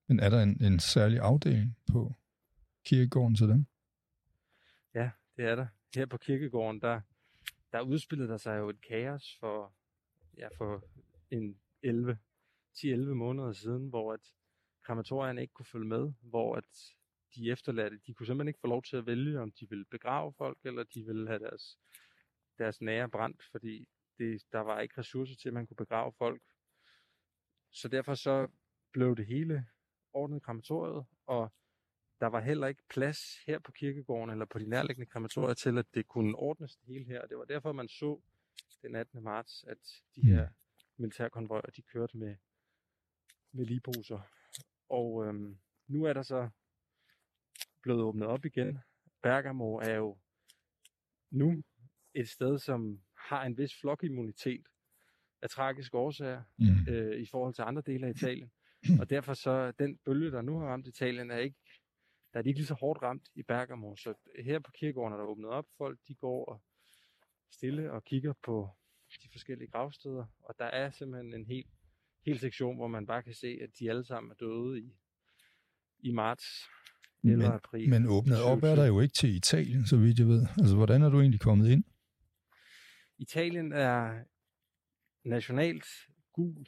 Men 0.07 0.19
er 0.19 0.29
der 0.29 0.43
en, 0.43 0.63
en 0.63 0.79
særlig 0.79 1.19
afdeling 1.19 1.77
på 1.91 2.15
kirkegården 2.85 3.35
til 3.35 3.47
dem? 3.47 3.65
Ja, 4.93 5.11
det 5.37 5.45
er 5.45 5.55
der. 5.55 5.67
Her 5.95 6.05
på 6.05 6.17
kirkegården, 6.17 6.81
der, 6.81 7.01
der 7.71 7.81
udspillede 7.81 8.29
der 8.29 8.37
sig 8.37 8.59
jo 8.59 8.69
et 8.69 8.81
kaos 8.81 9.37
for, 9.39 9.73
ja, 10.37 10.47
for 10.57 10.83
en 11.31 11.59
11, 11.81 12.17
10-11 12.77 12.95
måneder 12.97 13.53
siden, 13.53 13.89
hvor 13.89 14.13
at 14.13 14.33
krematorierne 14.83 15.41
ikke 15.41 15.53
kunne 15.53 15.65
følge 15.65 15.87
med, 15.87 16.13
hvor 16.21 16.55
at 16.55 16.95
de 17.35 17.51
efterladte, 17.51 17.99
de 18.07 18.13
kunne 18.13 18.25
simpelthen 18.25 18.47
ikke 18.47 18.59
få 18.59 18.67
lov 18.67 18.83
til 18.83 18.97
at 18.97 19.05
vælge, 19.05 19.39
om 19.39 19.51
de 19.51 19.69
ville 19.69 19.85
begrave 19.85 20.33
folk, 20.33 20.57
eller 20.63 20.83
de 20.83 21.05
ville 21.05 21.27
have 21.27 21.39
deres, 21.39 21.79
deres 22.57 22.81
nære 22.81 23.09
brændt, 23.09 23.43
fordi 23.51 23.87
det, 24.17 24.43
der 24.51 24.59
var 24.59 24.79
ikke 24.79 24.97
ressourcer 24.97 25.35
til, 25.35 25.49
at 25.49 25.53
man 25.53 25.67
kunne 25.67 25.75
begrave 25.75 26.11
folk. 26.17 26.41
Så 27.71 27.87
derfor 27.87 28.13
så 28.13 28.47
blev 28.91 29.15
det 29.15 29.25
hele 29.25 29.65
ordnet 30.13 30.43
krematoriet, 30.43 31.05
og 31.25 31.53
der 32.19 32.27
var 32.27 32.39
heller 32.39 32.67
ikke 32.67 32.83
plads 32.89 33.43
her 33.47 33.59
på 33.59 33.71
kirkegården 33.71 34.29
eller 34.29 34.45
på 34.45 34.59
de 34.59 34.69
nærliggende 34.69 35.05
krematorier 35.05 35.53
til, 35.53 35.77
at 35.77 35.85
det 35.93 36.07
kunne 36.07 36.35
ordnes 36.35 36.75
det 36.75 36.87
hele 36.87 37.05
her. 37.05 37.27
Det 37.27 37.37
var 37.37 37.45
derfor, 37.45 37.71
man 37.71 37.87
så 37.87 38.21
den 38.81 38.95
18. 38.95 39.23
marts, 39.23 39.65
at 39.67 39.77
de 40.15 40.21
her 40.21 40.47
mm. 40.47 40.53
militærkonvojer, 40.97 41.61
de 41.75 41.81
kørte 41.81 42.17
med, 42.17 42.35
med 43.51 43.65
ligeposer. 43.65 44.19
Og 44.89 45.25
øhm, 45.25 45.57
nu 45.87 46.03
er 46.03 46.13
der 46.13 46.21
så 46.21 46.49
blevet 47.81 48.01
åbnet 48.01 48.27
op 48.27 48.45
igen. 48.45 48.79
Bergamo 49.21 49.75
er 49.75 49.95
jo 49.95 50.17
nu 51.31 51.63
et 52.13 52.29
sted, 52.29 52.59
som 52.59 53.01
har 53.17 53.43
en 53.43 53.57
vis 53.57 53.79
flokimmunitet 53.79 54.67
af 55.41 55.49
tragiske 55.49 55.97
årsager 55.97 56.43
mm. 56.57 56.93
øh, 56.93 57.21
i 57.21 57.25
forhold 57.25 57.53
til 57.53 57.61
andre 57.61 57.81
dele 57.85 58.07
af 58.07 58.11
Italien. 58.11 58.51
Og 58.99 59.09
derfor 59.09 59.33
så 59.33 59.71
den 59.71 59.97
bølge, 60.05 60.31
der 60.31 60.41
nu 60.41 60.59
har 60.59 60.67
ramt 60.67 60.87
Italien, 60.87 61.31
er 61.31 61.37
ikke, 61.37 61.57
der 62.33 62.39
er 62.39 62.43
de 62.43 62.49
ikke 62.49 62.59
lige 62.59 62.67
så 62.67 62.73
hårdt 62.73 63.01
ramt 63.01 63.29
i 63.35 63.43
Bergamo. 63.43 63.95
Så 63.95 64.13
her 64.45 64.59
på 64.59 64.71
kirkegården 64.71 65.13
er 65.13 65.17
der 65.17 65.25
åbnet 65.25 65.49
op. 65.49 65.65
Folk 65.77 65.99
de 66.07 66.15
går 66.15 66.45
og 66.45 66.61
stille 67.51 67.91
og 67.91 68.03
kigger 68.03 68.33
på 68.43 68.69
de 69.23 69.29
forskellige 69.31 69.71
gravsteder. 69.71 70.25
Og 70.39 70.55
der 70.59 70.65
er 70.65 70.91
simpelthen 70.91 71.33
en 71.33 71.45
hel, 71.45 71.65
hel 72.25 72.39
sektion, 72.39 72.75
hvor 72.75 72.87
man 72.87 73.05
bare 73.05 73.23
kan 73.23 73.33
se, 73.33 73.59
at 73.61 73.69
de 73.79 73.89
alle 73.89 74.05
sammen 74.05 74.31
er 74.31 74.35
døde 74.35 74.79
i, 74.79 74.97
i 75.99 76.11
marts 76.11 76.45
eller 77.23 77.37
men, 77.37 77.55
april. 77.55 77.89
Men 77.89 78.05
åbnet 78.07 78.43
op 78.43 78.63
er 78.63 78.75
der 78.75 78.85
jo 78.85 78.99
ikke 78.99 79.13
til 79.13 79.35
Italien, 79.35 79.85
så 79.85 79.97
vidt 79.97 80.19
jeg 80.19 80.27
ved. 80.27 80.47
Altså, 80.57 80.75
hvordan 80.75 81.01
er 81.01 81.09
du 81.09 81.19
egentlig 81.19 81.39
kommet 81.39 81.69
ind? 81.69 81.83
Italien 83.17 83.73
er 83.73 84.23
nationalt 85.23 85.85
gul 86.33 86.67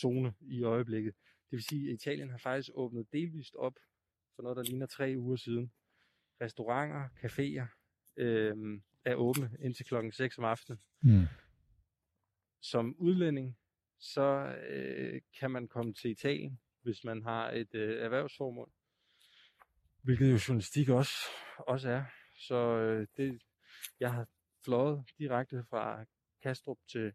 zone 0.00 0.34
i 0.40 0.62
øjeblikket. 0.62 1.14
Det 1.50 1.56
vil 1.56 1.62
sige, 1.62 1.88
at 1.88 1.94
Italien 1.94 2.30
har 2.30 2.38
faktisk 2.38 2.70
åbnet 2.74 3.06
delvist 3.12 3.54
op 3.54 3.74
for 4.36 4.42
noget, 4.42 4.56
der 4.56 4.62
ligner 4.62 4.86
tre 4.86 5.14
uger 5.18 5.36
siden. 5.36 5.72
Restauranter, 6.40 7.08
caféer 7.24 7.66
øh, 8.16 8.80
er 9.04 9.14
åbne 9.14 9.50
indtil 9.60 9.86
klokken 9.86 10.12
6 10.12 10.38
om 10.38 10.44
aftenen. 10.44 10.80
Mm. 11.02 11.26
Som 12.60 12.96
udlænding, 12.98 13.58
så 13.98 14.56
øh, 14.68 15.20
kan 15.40 15.50
man 15.50 15.68
komme 15.68 15.94
til 15.94 16.10
Italien, 16.10 16.60
hvis 16.82 17.04
man 17.04 17.22
har 17.22 17.50
et 17.50 17.74
øh, 17.74 18.02
erhvervsformål. 18.02 18.72
Hvilket 20.02 20.32
jo 20.32 20.38
journalistik 20.48 20.88
også, 20.88 21.16
også 21.58 21.90
er. 21.90 22.04
Så 22.38 22.56
øh, 22.56 23.06
det, 23.16 23.42
jeg 24.00 24.12
har 24.12 24.26
fløjet 24.64 25.04
direkte 25.18 25.64
fra 25.70 26.04
Kastrup 26.42 26.78
til, 26.88 27.12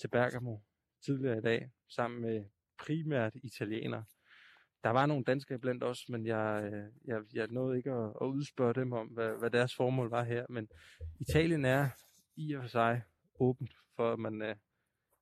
til 0.00 0.08
Bergamo 0.08 0.58
tidligere 1.04 1.38
i 1.38 1.40
dag, 1.40 1.70
sammen 1.88 2.20
med 2.20 2.44
primært 2.78 3.32
italienere, 3.42 4.04
der 4.84 4.90
var 4.90 5.06
nogle 5.06 5.24
danskere 5.24 5.58
blandt 5.58 5.84
os, 5.84 6.08
men 6.08 6.26
jeg, 6.26 6.70
øh, 6.72 6.84
jeg, 7.04 7.20
jeg 7.34 7.48
nåede 7.50 7.76
ikke 7.76 7.90
at, 7.90 8.12
at 8.20 8.26
udspørge 8.26 8.74
dem 8.74 8.92
om, 8.92 9.06
hvad, 9.06 9.38
hvad 9.38 9.50
deres 9.50 9.74
formål 9.76 10.10
var 10.10 10.24
her. 10.24 10.46
Men 10.48 10.68
Italien 11.20 11.64
er 11.64 11.88
i 12.36 12.52
og 12.52 12.62
for 12.62 12.68
sig 12.68 13.02
åbent 13.40 13.76
for, 13.96 14.12
at 14.12 14.18
man 14.18 14.42
øh, 14.42 14.48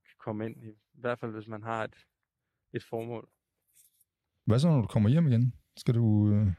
kan 0.05 0.17
komme 0.19 0.47
ind, 0.47 0.57
i 0.65 1.01
hvert 1.01 1.19
fald 1.19 1.33
hvis 1.33 1.49
man 1.49 1.63
har 1.63 1.85
et, 1.85 1.95
et 2.73 2.85
formål. 2.85 3.29
Hvad 4.45 4.59
så, 4.59 4.69
når 4.69 4.81
du 4.81 4.87
kommer 4.87 5.09
hjem 5.09 5.27
igen? 5.27 5.55
Skal 5.77 5.95
du 5.95 6.33
øh, 6.33 6.53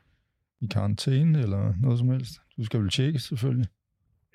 i 0.61 0.67
karantæne 0.71 1.39
eller 1.39 1.73
noget 1.81 1.99
som 1.99 2.09
helst? 2.09 2.41
Du 2.57 2.65
skal 2.65 2.79
vel 2.79 2.89
tjekke 2.89 3.19
selvfølgelig. 3.19 3.67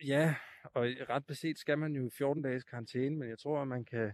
Ja, 0.05 0.35
og 0.65 0.87
ret 1.11 1.27
beset 1.27 1.59
skal 1.59 1.79
man 1.79 1.93
jo 1.93 2.11
14 2.19 2.43
dages 2.43 2.65
karantæne, 2.65 3.17
men 3.17 3.29
jeg 3.29 3.39
tror, 3.39 3.63
at 3.63 3.69
man 3.69 3.85
kan, 3.85 4.13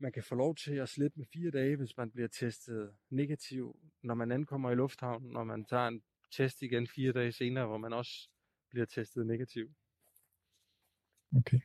man 0.00 0.12
kan 0.12 0.22
få 0.22 0.34
lov 0.34 0.56
til 0.56 0.74
at 0.74 0.88
slippe 0.88 1.18
med 1.18 1.26
fire 1.32 1.50
dage, 1.50 1.76
hvis 1.76 1.96
man 1.96 2.10
bliver 2.10 2.28
testet 2.28 2.90
negativ, 3.10 3.76
når 4.02 4.14
man 4.14 4.32
ankommer 4.32 4.70
i 4.70 4.74
lufthavnen, 4.74 5.30
når 5.30 5.44
man 5.44 5.64
tager 5.64 5.88
en 5.88 6.02
test 6.32 6.62
igen 6.62 6.86
fire 6.86 7.12
dage 7.12 7.32
senere, 7.32 7.66
hvor 7.66 7.78
man 7.78 7.92
også 7.92 8.28
bliver 8.70 8.86
testet 8.86 9.26
negativ. 9.26 9.68
Okay. 11.36 11.60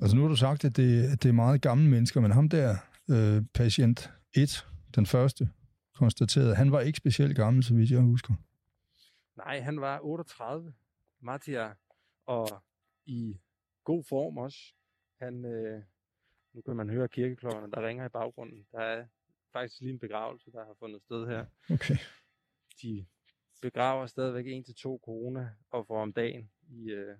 Altså 0.00 0.16
nu 0.16 0.22
har 0.22 0.28
du 0.28 0.36
sagt, 0.36 0.64
at 0.64 0.76
det, 0.76 1.12
at 1.12 1.22
det 1.22 1.28
er 1.28 1.32
meget 1.32 1.62
gamle 1.62 1.90
mennesker, 1.90 2.20
men 2.20 2.30
ham 2.30 2.48
der, 2.48 2.76
øh, 3.10 3.42
patient 3.54 4.10
1, 4.36 4.66
den 4.94 5.06
første, 5.06 5.48
konstaterede, 5.94 6.54
han 6.54 6.72
var 6.72 6.80
ikke 6.80 6.96
specielt 6.96 7.36
gammel, 7.36 7.64
så 7.64 7.74
vidt 7.74 7.90
jeg 7.90 8.00
husker. 8.00 8.34
Nej, 9.36 9.60
han 9.60 9.80
var 9.80 10.00
38, 10.02 10.74
Mattia, 11.20 11.74
og 12.26 12.62
i 13.06 13.38
god 13.84 14.04
form 14.04 14.38
også. 14.38 14.58
Han, 15.20 15.44
øh, 15.44 15.82
nu 16.56 16.62
kan 16.62 16.76
man 16.76 16.90
høre 16.90 17.08
kirkeklokkerne, 17.08 17.72
der 17.72 17.86
ringer 17.86 18.06
i 18.06 18.08
baggrunden. 18.08 18.66
Der 18.72 18.78
er 18.78 19.06
faktisk 19.52 19.80
lige 19.80 19.92
en 19.92 19.98
begravelse, 19.98 20.52
der 20.52 20.64
har 20.64 20.74
fundet 20.78 21.02
sted 21.02 21.26
her. 21.26 21.46
Okay. 21.70 21.96
De 22.82 23.06
begraver 23.62 24.06
stadigvæk 24.06 24.46
en 24.46 24.64
til 24.64 24.74
to 24.74 25.00
corona 25.04 25.50
og 25.70 25.86
for 25.86 26.02
om 26.02 26.12
dagen 26.12 26.50
i, 26.68 26.90
øh, 26.90 27.16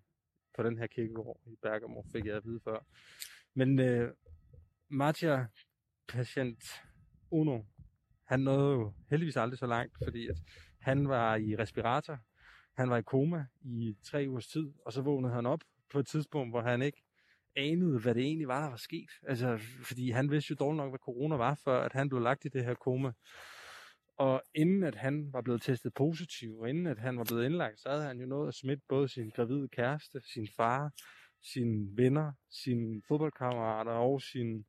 på 0.56 0.62
den 0.62 0.78
her 0.78 0.86
kirkegård 0.86 1.40
i 1.46 1.56
Bergamo, 1.62 2.02
fik 2.12 2.26
jeg 2.26 2.36
at 2.36 2.44
vide 2.44 2.60
før. 2.64 2.78
Men 3.54 3.78
øh, 3.80 4.14
Mattia, 4.88 5.46
patient 6.08 6.62
Uno, 7.30 7.62
han 8.24 8.40
nåede 8.40 8.72
jo 8.72 8.92
heldigvis 9.10 9.36
aldrig 9.36 9.58
så 9.58 9.66
langt, 9.66 9.96
fordi 10.04 10.28
at 10.28 10.36
han 10.80 11.08
var 11.08 11.36
i 11.36 11.56
respirator, 11.56 12.18
han 12.76 12.90
var 12.90 12.96
i 12.96 13.02
koma 13.02 13.46
i 13.62 13.96
tre 14.02 14.26
ugers 14.28 14.46
tid, 14.46 14.72
og 14.86 14.92
så 14.92 15.02
vågnede 15.02 15.32
han 15.32 15.46
op 15.46 15.60
på 15.92 15.98
et 15.98 16.06
tidspunkt, 16.06 16.52
hvor 16.52 16.62
han 16.62 16.82
ikke 16.82 17.02
anede, 17.56 17.98
hvad 17.98 18.14
det 18.14 18.22
egentlig 18.22 18.48
var, 18.48 18.62
der 18.62 18.68
var 18.68 18.76
sket. 18.76 19.10
Altså, 19.22 19.58
fordi 19.82 20.10
han 20.10 20.30
vidste 20.30 20.50
jo 20.50 20.56
dårligt 20.60 20.76
nok, 20.76 20.90
hvad 20.90 20.98
corona 20.98 21.36
var, 21.36 21.60
før 21.64 21.80
at 21.82 21.92
han 21.92 22.08
blev 22.08 22.20
lagt 22.20 22.44
i 22.44 22.48
det 22.48 22.64
her 22.64 22.74
koma. 22.74 23.12
Og 24.18 24.42
inden 24.54 24.82
at 24.82 24.94
han 24.94 25.32
var 25.32 25.42
blevet 25.42 25.62
testet 25.62 25.94
positiv, 25.94 26.58
og 26.58 26.68
inden 26.68 26.86
at 26.86 26.98
han 26.98 27.18
var 27.18 27.24
blevet 27.24 27.44
indlagt, 27.44 27.80
så 27.80 27.88
havde 27.88 28.02
han 28.02 28.20
jo 28.20 28.26
nået 28.26 28.48
at 28.48 28.54
smitte 28.54 28.82
både 28.88 29.08
sin 29.08 29.30
gravide 29.30 29.68
kæreste, 29.68 30.20
sin 30.34 30.48
far, 30.56 30.92
sine 31.42 31.96
venner, 31.96 32.32
sine 32.50 33.02
fodboldkammerater 33.08 33.92
og 33.92 34.22
sin 34.22 34.66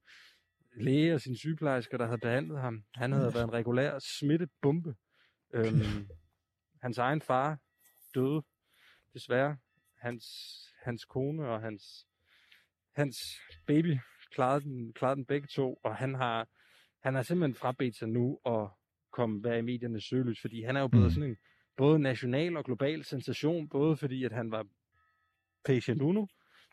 læge 0.76 1.14
og 1.14 1.22
sine 1.22 1.38
sygeplejersker, 1.38 1.98
der 1.98 2.06
havde 2.06 2.18
behandlet 2.18 2.60
ham. 2.60 2.84
Han 2.96 3.12
havde 3.12 3.34
været 3.34 3.44
en 3.44 3.54
regulær 3.54 4.00
smittebombe. 4.00 4.96
Øhm, 5.54 6.10
hans 6.82 6.98
egen 6.98 7.22
far 7.22 7.58
døde, 8.16 8.42
desværre. 9.14 9.58
Hans, 9.98 10.26
hans 10.84 11.06
kone 11.06 11.50
og 11.50 11.62
hans, 11.62 12.08
hans 12.98 13.18
baby 13.68 13.98
klarede 14.32 14.64
den, 14.64 14.94
klarede 14.94 15.16
den 15.16 15.26
begge 15.26 15.48
to, 15.48 15.80
og 15.84 15.96
han 15.96 16.16
har, 16.16 16.48
han 17.04 17.16
har 17.16 17.22
simpelthen 17.22 17.56
frabedt 17.56 17.96
sig 17.96 18.08
nu 18.08 18.40
at 18.46 18.70
komme 19.12 19.44
være 19.44 19.60
i 19.60 19.62
mediernes 19.62 20.04
søgelys, 20.04 20.42
fordi 20.42 20.64
han 20.64 20.76
er 20.76 20.82
jo 20.82 20.88
blevet 20.88 21.06
mm. 21.06 21.12
sådan 21.12 21.30
en 21.30 21.38
både 21.78 22.00
national 22.00 22.58
og 22.58 22.66
global 22.66 23.04
sensation, 23.04 23.70
både 23.70 23.98
fordi 23.98 24.24
at 24.24 24.32
han 24.32 24.52
var 24.52 24.66
patient 25.66 26.02
uno, 26.02 26.26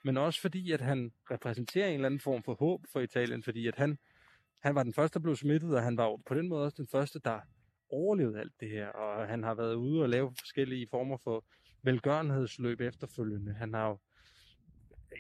men 0.04 0.16
også 0.16 0.40
fordi 0.40 0.72
at 0.72 0.80
han 0.80 1.12
repræsenterer 1.30 1.88
en 1.88 1.94
eller 1.94 2.06
anden 2.06 2.20
form 2.20 2.42
for 2.42 2.54
håb 2.54 2.80
for 2.92 3.00
Italien, 3.00 3.42
fordi 3.42 3.66
at 3.66 3.76
han, 3.76 3.98
han 4.62 4.74
var 4.74 4.82
den 4.82 4.94
første, 4.94 5.18
der 5.18 5.22
blev 5.22 5.37
smittet, 5.37 5.76
og 5.76 5.82
han 5.82 5.96
var 5.96 6.16
på 6.26 6.34
den 6.34 6.48
måde 6.48 6.64
også 6.64 6.76
den 6.76 6.88
første, 6.92 7.20
der 7.24 7.40
overlevet 7.90 8.37
alt 8.38 8.52
det 8.60 8.70
her, 8.70 8.88
og 8.88 9.28
han 9.28 9.42
har 9.42 9.54
været 9.54 9.74
ude 9.74 10.02
og 10.02 10.08
lave 10.08 10.32
forskellige 10.38 10.87
former 10.90 11.16
for 11.24 11.44
velgørenhedsløb 11.82 12.80
efterfølgende. 12.80 13.54
Han 13.54 13.74
har 13.74 13.88
jo 13.88 13.98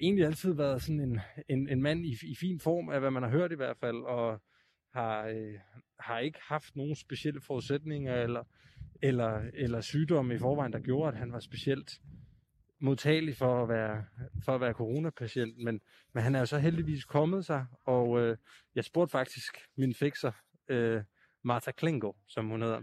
egentlig 0.00 0.26
altid 0.26 0.54
været 0.54 0.82
sådan 0.82 1.00
en, 1.00 1.20
en, 1.48 1.68
en 1.68 1.82
mand 1.82 2.06
i, 2.06 2.16
i 2.22 2.34
fin 2.34 2.60
form, 2.60 2.88
af 2.88 3.00
hvad 3.00 3.10
man 3.10 3.22
har 3.22 3.30
hørt 3.30 3.52
i 3.52 3.56
hvert 3.56 3.76
fald, 3.76 3.96
og 3.96 4.42
har, 4.94 5.26
øh, 5.26 5.54
har 6.00 6.18
ikke 6.18 6.38
haft 6.42 6.76
nogen 6.76 6.96
specielle 6.96 7.40
forudsætninger 7.40 8.14
eller, 8.14 8.44
eller, 9.02 9.50
eller 9.54 9.80
sygdomme 9.80 10.34
i 10.34 10.38
forvejen, 10.38 10.72
der 10.72 10.78
gjorde, 10.80 11.12
at 11.12 11.18
han 11.18 11.32
var 11.32 11.40
specielt 11.40 12.00
modtagelig 12.78 13.36
for 13.36 13.62
at 13.62 13.68
være, 13.68 14.04
for 14.44 14.54
at 14.54 14.60
være 14.60 14.72
coronapatient, 14.72 15.58
men, 15.58 15.80
men 16.12 16.22
han 16.22 16.34
er 16.34 16.38
jo 16.38 16.46
så 16.46 16.58
heldigvis 16.58 17.04
kommet 17.04 17.46
sig, 17.46 17.66
og 17.84 18.20
øh, 18.20 18.36
jeg 18.74 18.84
spurgte 18.84 19.12
faktisk 19.12 19.58
min 19.76 19.94
fixer, 19.94 20.32
øh, 20.68 21.02
Martha 21.42 21.70
Klingo, 21.70 22.12
som 22.26 22.48
hun 22.48 22.62
hedder, 22.62 22.82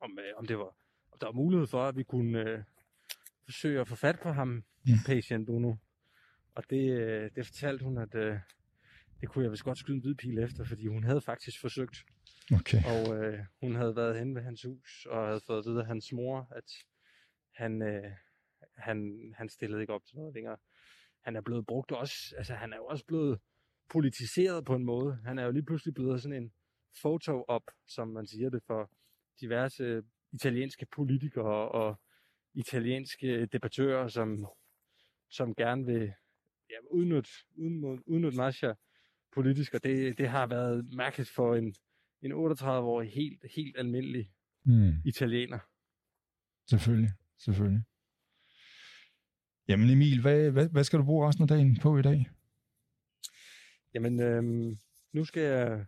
om, 0.00 0.18
øh, 0.18 0.32
om, 0.36 0.46
det 0.46 0.58
var, 0.58 0.76
om 1.12 1.18
der 1.20 1.26
var 1.26 1.32
mulighed 1.32 1.66
for, 1.66 1.84
at 1.84 1.96
vi 1.96 2.02
kunne 2.02 2.50
øh, 2.50 2.62
forsøge 3.44 3.80
at 3.80 3.88
få 3.88 3.94
fat 3.94 4.20
på 4.22 4.32
ham, 4.32 4.64
ja. 4.86 4.92
patient 5.06 5.48
Uno. 5.48 5.74
Og 6.54 6.70
det, 6.70 6.90
øh, 6.90 7.30
det 7.36 7.46
fortalte 7.46 7.84
hun, 7.84 7.98
at 7.98 8.14
øh, 8.14 8.38
det 9.20 9.28
kunne 9.28 9.44
jeg 9.44 9.50
vist 9.50 9.64
godt 9.64 9.78
skyde 9.78 9.96
en 9.96 10.02
hvid 10.02 10.14
pil 10.14 10.38
efter, 10.38 10.64
fordi 10.64 10.86
hun 10.86 11.04
havde 11.04 11.20
faktisk 11.20 11.60
forsøgt. 11.60 12.04
Okay. 12.52 12.78
Og 12.84 13.16
øh, 13.16 13.38
hun 13.60 13.74
havde 13.74 13.96
været 13.96 14.18
hen 14.18 14.34
ved 14.34 14.42
hans 14.42 14.62
hus, 14.62 15.06
og 15.10 15.26
havde 15.26 15.40
fået 15.46 15.58
at 15.58 15.64
vide 15.66 15.80
af 15.80 15.86
hans 15.86 16.12
mor, 16.12 16.48
at 16.56 16.72
han, 17.54 17.82
øh, 17.82 18.10
han, 18.76 19.18
han 19.36 19.48
stillede 19.48 19.80
ikke 19.80 19.92
op 19.92 20.04
til 20.04 20.16
noget 20.16 20.34
længere. 20.34 20.56
Han 21.20 21.36
er 21.36 21.40
blevet 21.40 21.66
brugt 21.66 21.92
også, 21.92 22.34
altså 22.38 22.54
han 22.54 22.72
er 22.72 22.76
jo 22.76 22.86
også 22.86 23.04
blevet 23.04 23.40
politiseret 23.90 24.64
på 24.64 24.74
en 24.74 24.84
måde. 24.84 25.18
Han 25.24 25.38
er 25.38 25.44
jo 25.44 25.50
lige 25.50 25.64
pludselig 25.64 25.94
blevet 25.94 26.22
sådan 26.22 26.42
en 26.42 26.52
photo 27.00 27.44
op, 27.48 27.70
som 27.86 28.08
man 28.08 28.26
siger 28.26 28.50
det, 28.50 28.62
for 28.66 28.90
diverse 29.40 30.02
italienske 30.32 30.86
politikere 30.86 31.68
og 31.68 32.00
italienske 32.54 33.46
debattører, 33.46 34.08
som, 34.08 34.46
som 35.30 35.54
gerne 35.54 35.86
vil 35.86 36.12
ja, 36.70 36.76
udnytte, 36.90 37.30
udnytte, 37.56 38.08
udnytte 38.08 38.36
Masha 38.36 38.72
politisk, 39.34 39.74
og 39.74 39.84
det, 39.84 40.18
det 40.18 40.28
har 40.28 40.46
været 40.46 40.92
mærkeligt 40.92 41.30
for 41.30 41.54
en, 41.54 41.74
en 42.22 42.32
38-årig 42.32 43.12
helt, 43.12 43.40
helt 43.56 43.78
almindelig 43.78 44.30
mm. 44.64 44.92
italiener. 45.04 45.58
Selvfølgelig, 46.70 47.10
selvfølgelig. 47.38 47.82
Jamen 49.68 49.90
Emil, 49.90 50.20
hvad, 50.20 50.50
hvad, 50.50 50.68
hvad 50.68 50.84
skal 50.84 50.98
du 50.98 51.04
bruge 51.04 51.28
resten 51.28 51.42
af 51.42 51.48
dagen 51.48 51.78
på 51.82 51.98
i 51.98 52.02
dag? 52.02 52.30
Jamen, 53.94 54.20
øhm, 54.20 54.78
nu 55.12 55.24
skal 55.24 55.42
jeg 55.42 55.86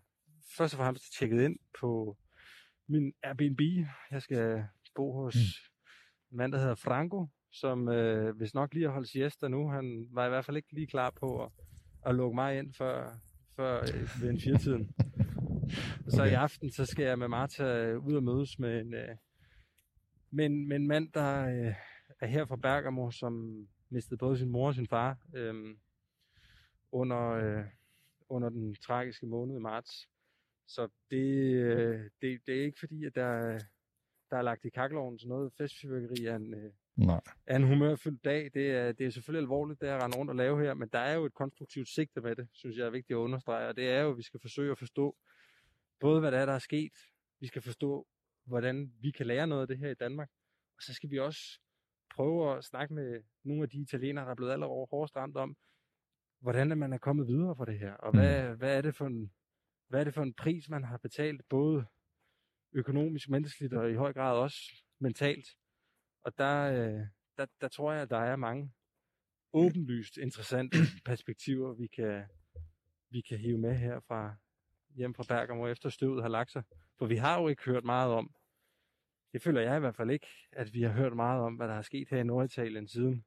først 0.56 0.74
og 0.74 0.78
fremmest 0.78 1.18
tjekket 1.18 1.42
ind 1.42 1.58
på 1.80 2.18
min 2.88 3.12
Airbnb. 3.22 3.60
Jeg 4.10 4.22
skal 4.22 4.64
bo 4.94 5.22
hos 5.22 5.34
mm. 5.34 6.30
en 6.30 6.36
mand, 6.36 6.52
der 6.52 6.58
hedder 6.58 6.74
Franco, 6.74 7.26
som 7.60 7.88
øh, 7.88 8.36
hvis 8.36 8.54
nok 8.54 8.74
lige 8.74 8.86
har 8.86 8.92
holdt 8.92 9.08
siesta 9.08 9.48
nu. 9.48 9.70
Han 9.70 10.08
var 10.10 10.26
i 10.26 10.28
hvert 10.28 10.44
fald 10.44 10.56
ikke 10.56 10.72
lige 10.72 10.86
klar 10.86 11.10
på 11.10 11.44
at, 11.44 11.50
at 12.06 12.14
lukke 12.14 12.34
mig 12.34 12.58
ind 12.58 12.74
før, 12.74 13.10
før 13.56 13.80
øh, 13.80 14.22
ved 14.22 14.30
en 14.30 14.40
firetiden. 14.40 14.90
Så 16.08 16.22
okay. 16.22 16.30
i 16.30 16.34
aften, 16.34 16.70
så 16.70 16.86
skal 16.86 17.04
jeg 17.04 17.18
med 17.18 17.28
Martha 17.28 17.94
ud 17.94 18.14
og 18.14 18.22
mødes 18.22 18.58
med 18.58 18.80
en, 18.80 18.94
øh, 18.94 19.16
med 20.30 20.46
en, 20.46 20.68
med 20.68 20.76
en 20.76 20.88
mand, 20.88 21.12
der 21.12 21.46
øh, 21.46 21.74
er 22.20 22.26
her 22.26 22.46
fra 22.46 22.56
Bergamo, 22.56 23.10
som 23.10 23.66
mistede 23.90 24.18
både 24.18 24.38
sin 24.38 24.50
mor 24.50 24.66
og 24.66 24.74
sin 24.74 24.86
far 24.88 25.18
øh, 25.34 25.76
under, 26.92 27.30
øh, 27.30 27.64
under 28.28 28.48
den 28.48 28.74
tragiske 28.74 29.26
måned 29.26 29.56
i 29.56 29.60
marts. 29.60 30.08
Så 30.66 30.88
det, 31.10 31.54
øh, 31.54 32.10
det, 32.22 32.40
det 32.46 32.58
er 32.58 32.64
ikke 32.64 32.80
fordi, 32.80 33.04
at 33.04 33.14
der, 33.14 33.58
der 34.30 34.36
er 34.36 34.42
lagt 34.42 34.64
i 34.64 34.70
kakkeloven 34.70 35.18
til 35.18 35.28
noget 35.28 35.52
festfyrværkeri 35.58 36.26
af 36.26 36.36
en, 36.36 36.54
øh, 36.54 36.72
Nej. 36.96 37.20
af 37.46 37.56
en 37.56 37.62
humørfyldt 37.62 38.24
dag. 38.24 38.50
Det 38.54 38.70
er, 38.70 38.92
det 38.92 39.06
er 39.06 39.10
selvfølgelig 39.10 39.42
alvorligt, 39.42 39.80
det 39.80 39.86
at 39.86 40.02
rende 40.02 40.16
rundt 40.16 40.30
og 40.30 40.36
lave 40.36 40.60
her, 40.60 40.74
men 40.74 40.88
der 40.88 40.98
er 40.98 41.14
jo 41.14 41.24
et 41.24 41.34
konstruktivt 41.34 41.88
sigte 41.88 42.20
med 42.20 42.36
det, 42.36 42.48
synes 42.52 42.76
jeg 42.76 42.86
er 42.86 42.90
vigtigt 42.90 43.16
at 43.16 43.20
understrege, 43.20 43.68
og 43.68 43.76
det 43.76 43.90
er 43.90 44.00
jo, 44.00 44.10
at 44.10 44.16
vi 44.16 44.22
skal 44.22 44.40
forsøge 44.40 44.70
at 44.70 44.78
forstå 44.78 45.16
både, 46.00 46.20
hvad 46.20 46.32
der 46.32 46.38
er, 46.38 46.46
der 46.46 46.52
er 46.52 46.58
sket, 46.58 46.92
vi 47.40 47.46
skal 47.46 47.62
forstå, 47.62 48.06
hvordan 48.44 48.92
vi 49.00 49.10
kan 49.10 49.26
lære 49.26 49.46
noget 49.46 49.62
af 49.62 49.68
det 49.68 49.78
her 49.78 49.90
i 49.90 49.94
Danmark, 49.94 50.30
og 50.76 50.82
så 50.82 50.94
skal 50.94 51.10
vi 51.10 51.18
også 51.18 51.60
prøve 52.14 52.56
at 52.56 52.64
snakke 52.64 52.94
med 52.94 53.22
nogle 53.44 53.62
af 53.62 53.68
de 53.68 53.78
italienere, 53.78 54.24
der 54.24 54.30
er 54.30 54.34
blevet 54.34 54.52
allerede 54.52 54.86
hårdest 54.90 55.16
ramt 55.16 55.36
om, 55.36 55.56
hvordan 56.40 56.78
man 56.78 56.92
er 56.92 56.98
kommet 56.98 57.28
videre 57.28 57.56
fra 57.56 57.64
det 57.64 57.78
her, 57.78 57.92
og 57.92 58.12
hvad, 58.12 58.50
mm. 58.50 58.58
hvad 58.58 58.76
er 58.76 58.82
det 58.82 58.94
for 58.94 59.06
en 59.06 59.32
hvad 59.88 60.00
er 60.00 60.04
det 60.04 60.14
for 60.14 60.22
en 60.22 60.34
pris, 60.34 60.68
man 60.68 60.84
har 60.84 60.96
betalt, 60.96 61.48
både 61.48 61.86
økonomisk, 62.72 63.28
menneskeligt 63.28 63.74
og 63.74 63.90
i 63.90 63.94
høj 63.94 64.12
grad 64.12 64.36
også 64.36 64.58
mentalt. 64.98 65.46
Og 66.26 66.38
der, 66.38 66.72
øh, 66.72 67.06
der, 67.36 67.46
der 67.60 67.68
tror 67.68 67.92
jeg, 67.92 68.02
at 68.02 68.10
der 68.10 68.18
er 68.18 68.36
mange 68.36 68.72
åbenlyst 69.52 70.16
interessante 70.16 70.76
perspektiver, 71.10 71.74
vi 71.74 71.86
kan, 71.86 72.24
vi 73.10 73.20
kan 73.20 73.38
hive 73.38 73.58
med 73.58 73.74
her 73.74 74.00
fra 74.00 74.34
hjem 74.94 75.14
fra 75.14 75.24
Bergamo, 75.28 75.66
efter 75.66 75.88
støvet 75.88 76.22
har 76.22 76.28
lagt 76.28 76.50
sig. 76.50 76.62
For 76.98 77.06
vi 77.06 77.16
har 77.16 77.40
jo 77.40 77.48
ikke 77.48 77.62
hørt 77.64 77.84
meget 77.84 78.12
om, 78.12 78.34
det 79.32 79.42
føler 79.42 79.60
jeg 79.60 79.76
i 79.76 79.80
hvert 79.80 79.96
fald 79.96 80.10
ikke, 80.10 80.26
at 80.52 80.74
vi 80.74 80.82
har 80.82 80.92
hørt 80.92 81.16
meget 81.16 81.42
om, 81.42 81.54
hvad 81.54 81.68
der 81.68 81.74
er 81.74 81.82
sket 81.82 82.08
her 82.10 82.18
i 82.18 82.24
Norditalien 82.24 82.88
siden 82.88 83.24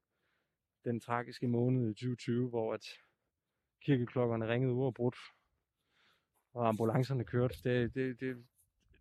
den 0.85 0.99
tragiske 0.99 1.47
måned 1.47 1.89
i 1.89 1.93
2020, 1.93 2.49
hvor 2.49 2.73
at 2.73 2.85
kirkeklokkerne 3.81 4.47
ringede 4.47 4.73
uafbrudt, 4.73 5.17
og 6.53 6.67
ambulancerne 6.67 7.25
kørte. 7.25 7.55
Det, 7.63 7.95
det, 7.95 8.19
det, 8.19 8.45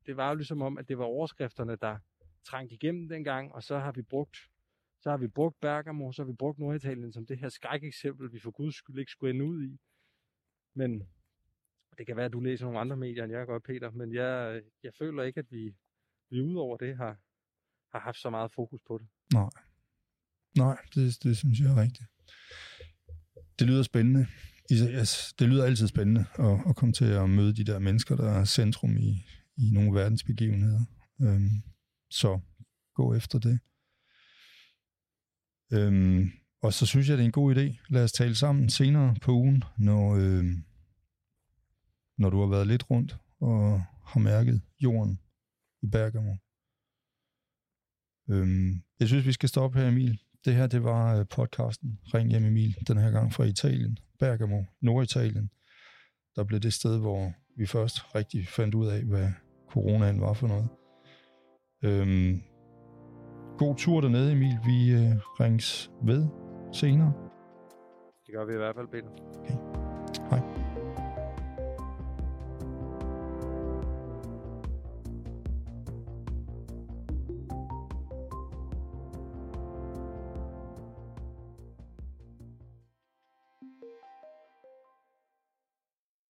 det 0.06 0.16
var 0.16 0.28
jo 0.28 0.34
ligesom 0.34 0.62
om, 0.62 0.78
at 0.78 0.88
det 0.88 0.98
var 0.98 1.04
overskrifterne, 1.04 1.76
der 1.76 1.98
trængt 2.48 2.72
igennem 2.72 3.08
dengang, 3.08 3.52
og 3.52 3.62
så 3.62 3.78
har 3.78 3.92
vi 3.92 4.02
brugt 4.02 4.38
så 5.00 5.11
har 5.11 5.16
vi 5.16 5.28
brugt 5.28 5.61
Bergamo, 5.61 6.12
så 6.12 6.22
har 6.22 6.26
vi 6.26 6.32
brugt 6.32 6.58
Norditalien 6.58 7.12
som 7.12 7.26
det 7.26 7.38
her 7.38 7.48
skrækeksempel, 7.48 8.32
vi 8.32 8.40
for 8.40 8.50
guds 8.50 8.74
skyld 8.74 8.98
ikke 8.98 9.12
skulle 9.12 9.34
ende 9.34 9.44
ud 9.44 9.64
i. 9.64 9.80
Men 10.74 11.02
det 11.98 12.06
kan 12.06 12.16
være, 12.16 12.26
at 12.26 12.32
du 12.32 12.40
læser 12.40 12.64
nogle 12.64 12.80
andre 12.80 12.96
medier, 12.96 13.24
end 13.24 13.32
jeg 13.32 13.46
gør, 13.46 13.58
Peter, 13.58 13.90
men 13.90 14.14
jeg, 14.14 14.62
jeg 14.82 14.92
føler 14.98 15.22
ikke, 15.22 15.40
at 15.40 15.46
vi, 15.50 15.74
vi 16.30 16.40
udover 16.40 16.76
det 16.76 16.96
har, 16.96 17.16
har 17.92 18.00
haft 18.00 18.18
så 18.18 18.30
meget 18.30 18.52
fokus 18.52 18.80
på 18.87 18.98
det. 18.98 19.08
Nej. 19.32 19.50
Nej, 20.56 20.78
det, 20.94 21.18
det 21.22 21.37
synes 21.37 21.61
jeg 21.61 21.70
er 21.70 21.82
rigtigt. 21.82 22.08
Det 23.58 23.66
lyder 23.66 23.82
spændende. 23.82 24.26
Det 25.38 25.48
lyder 25.48 25.64
altid 25.64 25.87
spændende 25.87 26.24
at, 26.38 26.61
at 26.68 26.76
komme 26.76 26.92
til 26.92 27.04
at 27.04 27.30
møde 27.30 27.56
de 27.56 27.64
der 27.64 27.78
mennesker, 27.78 28.16
der 28.16 28.30
er 28.30 28.44
centrum 28.44 28.96
i, 28.96 29.11
i 29.56 29.70
nogle 29.72 29.94
verdensbegivenheder. 29.94 30.80
Øhm, 31.22 31.62
så 32.10 32.40
gå 32.94 33.14
efter 33.14 33.38
det. 33.38 33.60
Øhm, 35.72 36.30
og 36.62 36.72
så 36.72 36.86
synes 36.86 37.08
jeg, 37.08 37.16
det 37.16 37.22
er 37.22 37.26
en 37.26 37.32
god 37.32 37.56
idé. 37.56 37.86
Lad 37.88 38.04
os 38.04 38.12
tale 38.12 38.34
sammen 38.34 38.70
senere 38.70 39.16
på 39.22 39.32
ugen, 39.32 39.64
når, 39.78 40.16
øhm, 40.16 40.64
når 42.18 42.30
du 42.30 42.40
har 42.40 42.46
været 42.46 42.66
lidt 42.66 42.90
rundt 42.90 43.18
og 43.40 43.82
har 44.04 44.20
mærket 44.20 44.62
jorden 44.80 45.20
i 45.82 45.86
Bergamo. 45.86 46.34
Øhm, 48.30 48.82
jeg 49.00 49.08
synes, 49.08 49.26
vi 49.26 49.32
skal 49.32 49.48
stoppe 49.48 49.78
her, 49.78 49.88
Emil. 49.88 50.20
Det 50.44 50.54
her, 50.54 50.66
det 50.66 50.84
var 50.84 51.16
øh, 51.16 51.26
podcasten 51.26 52.00
Ring 52.14 52.30
hjem 52.30 52.44
Emil, 52.44 52.76
den 52.88 52.98
her 52.98 53.10
gang 53.10 53.32
fra 53.32 53.44
Italien, 53.44 53.98
Bergamo, 54.18 54.62
Norditalien. 54.80 55.50
Der 56.36 56.44
blev 56.44 56.60
det 56.60 56.72
sted, 56.72 56.98
hvor 56.98 57.32
vi 57.56 57.66
først 57.66 58.14
rigtig 58.14 58.48
fandt 58.48 58.74
ud 58.74 58.86
af, 58.86 59.04
hvad 59.04 59.32
coronaen 59.70 60.20
var 60.20 60.32
for 60.32 60.48
noget. 60.48 60.68
Øhm, 61.84 62.42
god 63.58 63.76
tur 63.76 64.00
dernede, 64.00 64.32
Emil. 64.32 64.58
Vi 64.66 64.92
øh, 64.92 65.16
rings 65.40 65.90
ved 66.02 66.26
senere. 66.72 67.12
Det 68.26 68.34
gør 68.34 68.44
vi 68.44 68.52
i 68.52 68.56
hvert 68.56 68.74
fald, 68.74 68.88
Peter. 68.88 69.08
Okay. 69.38 69.77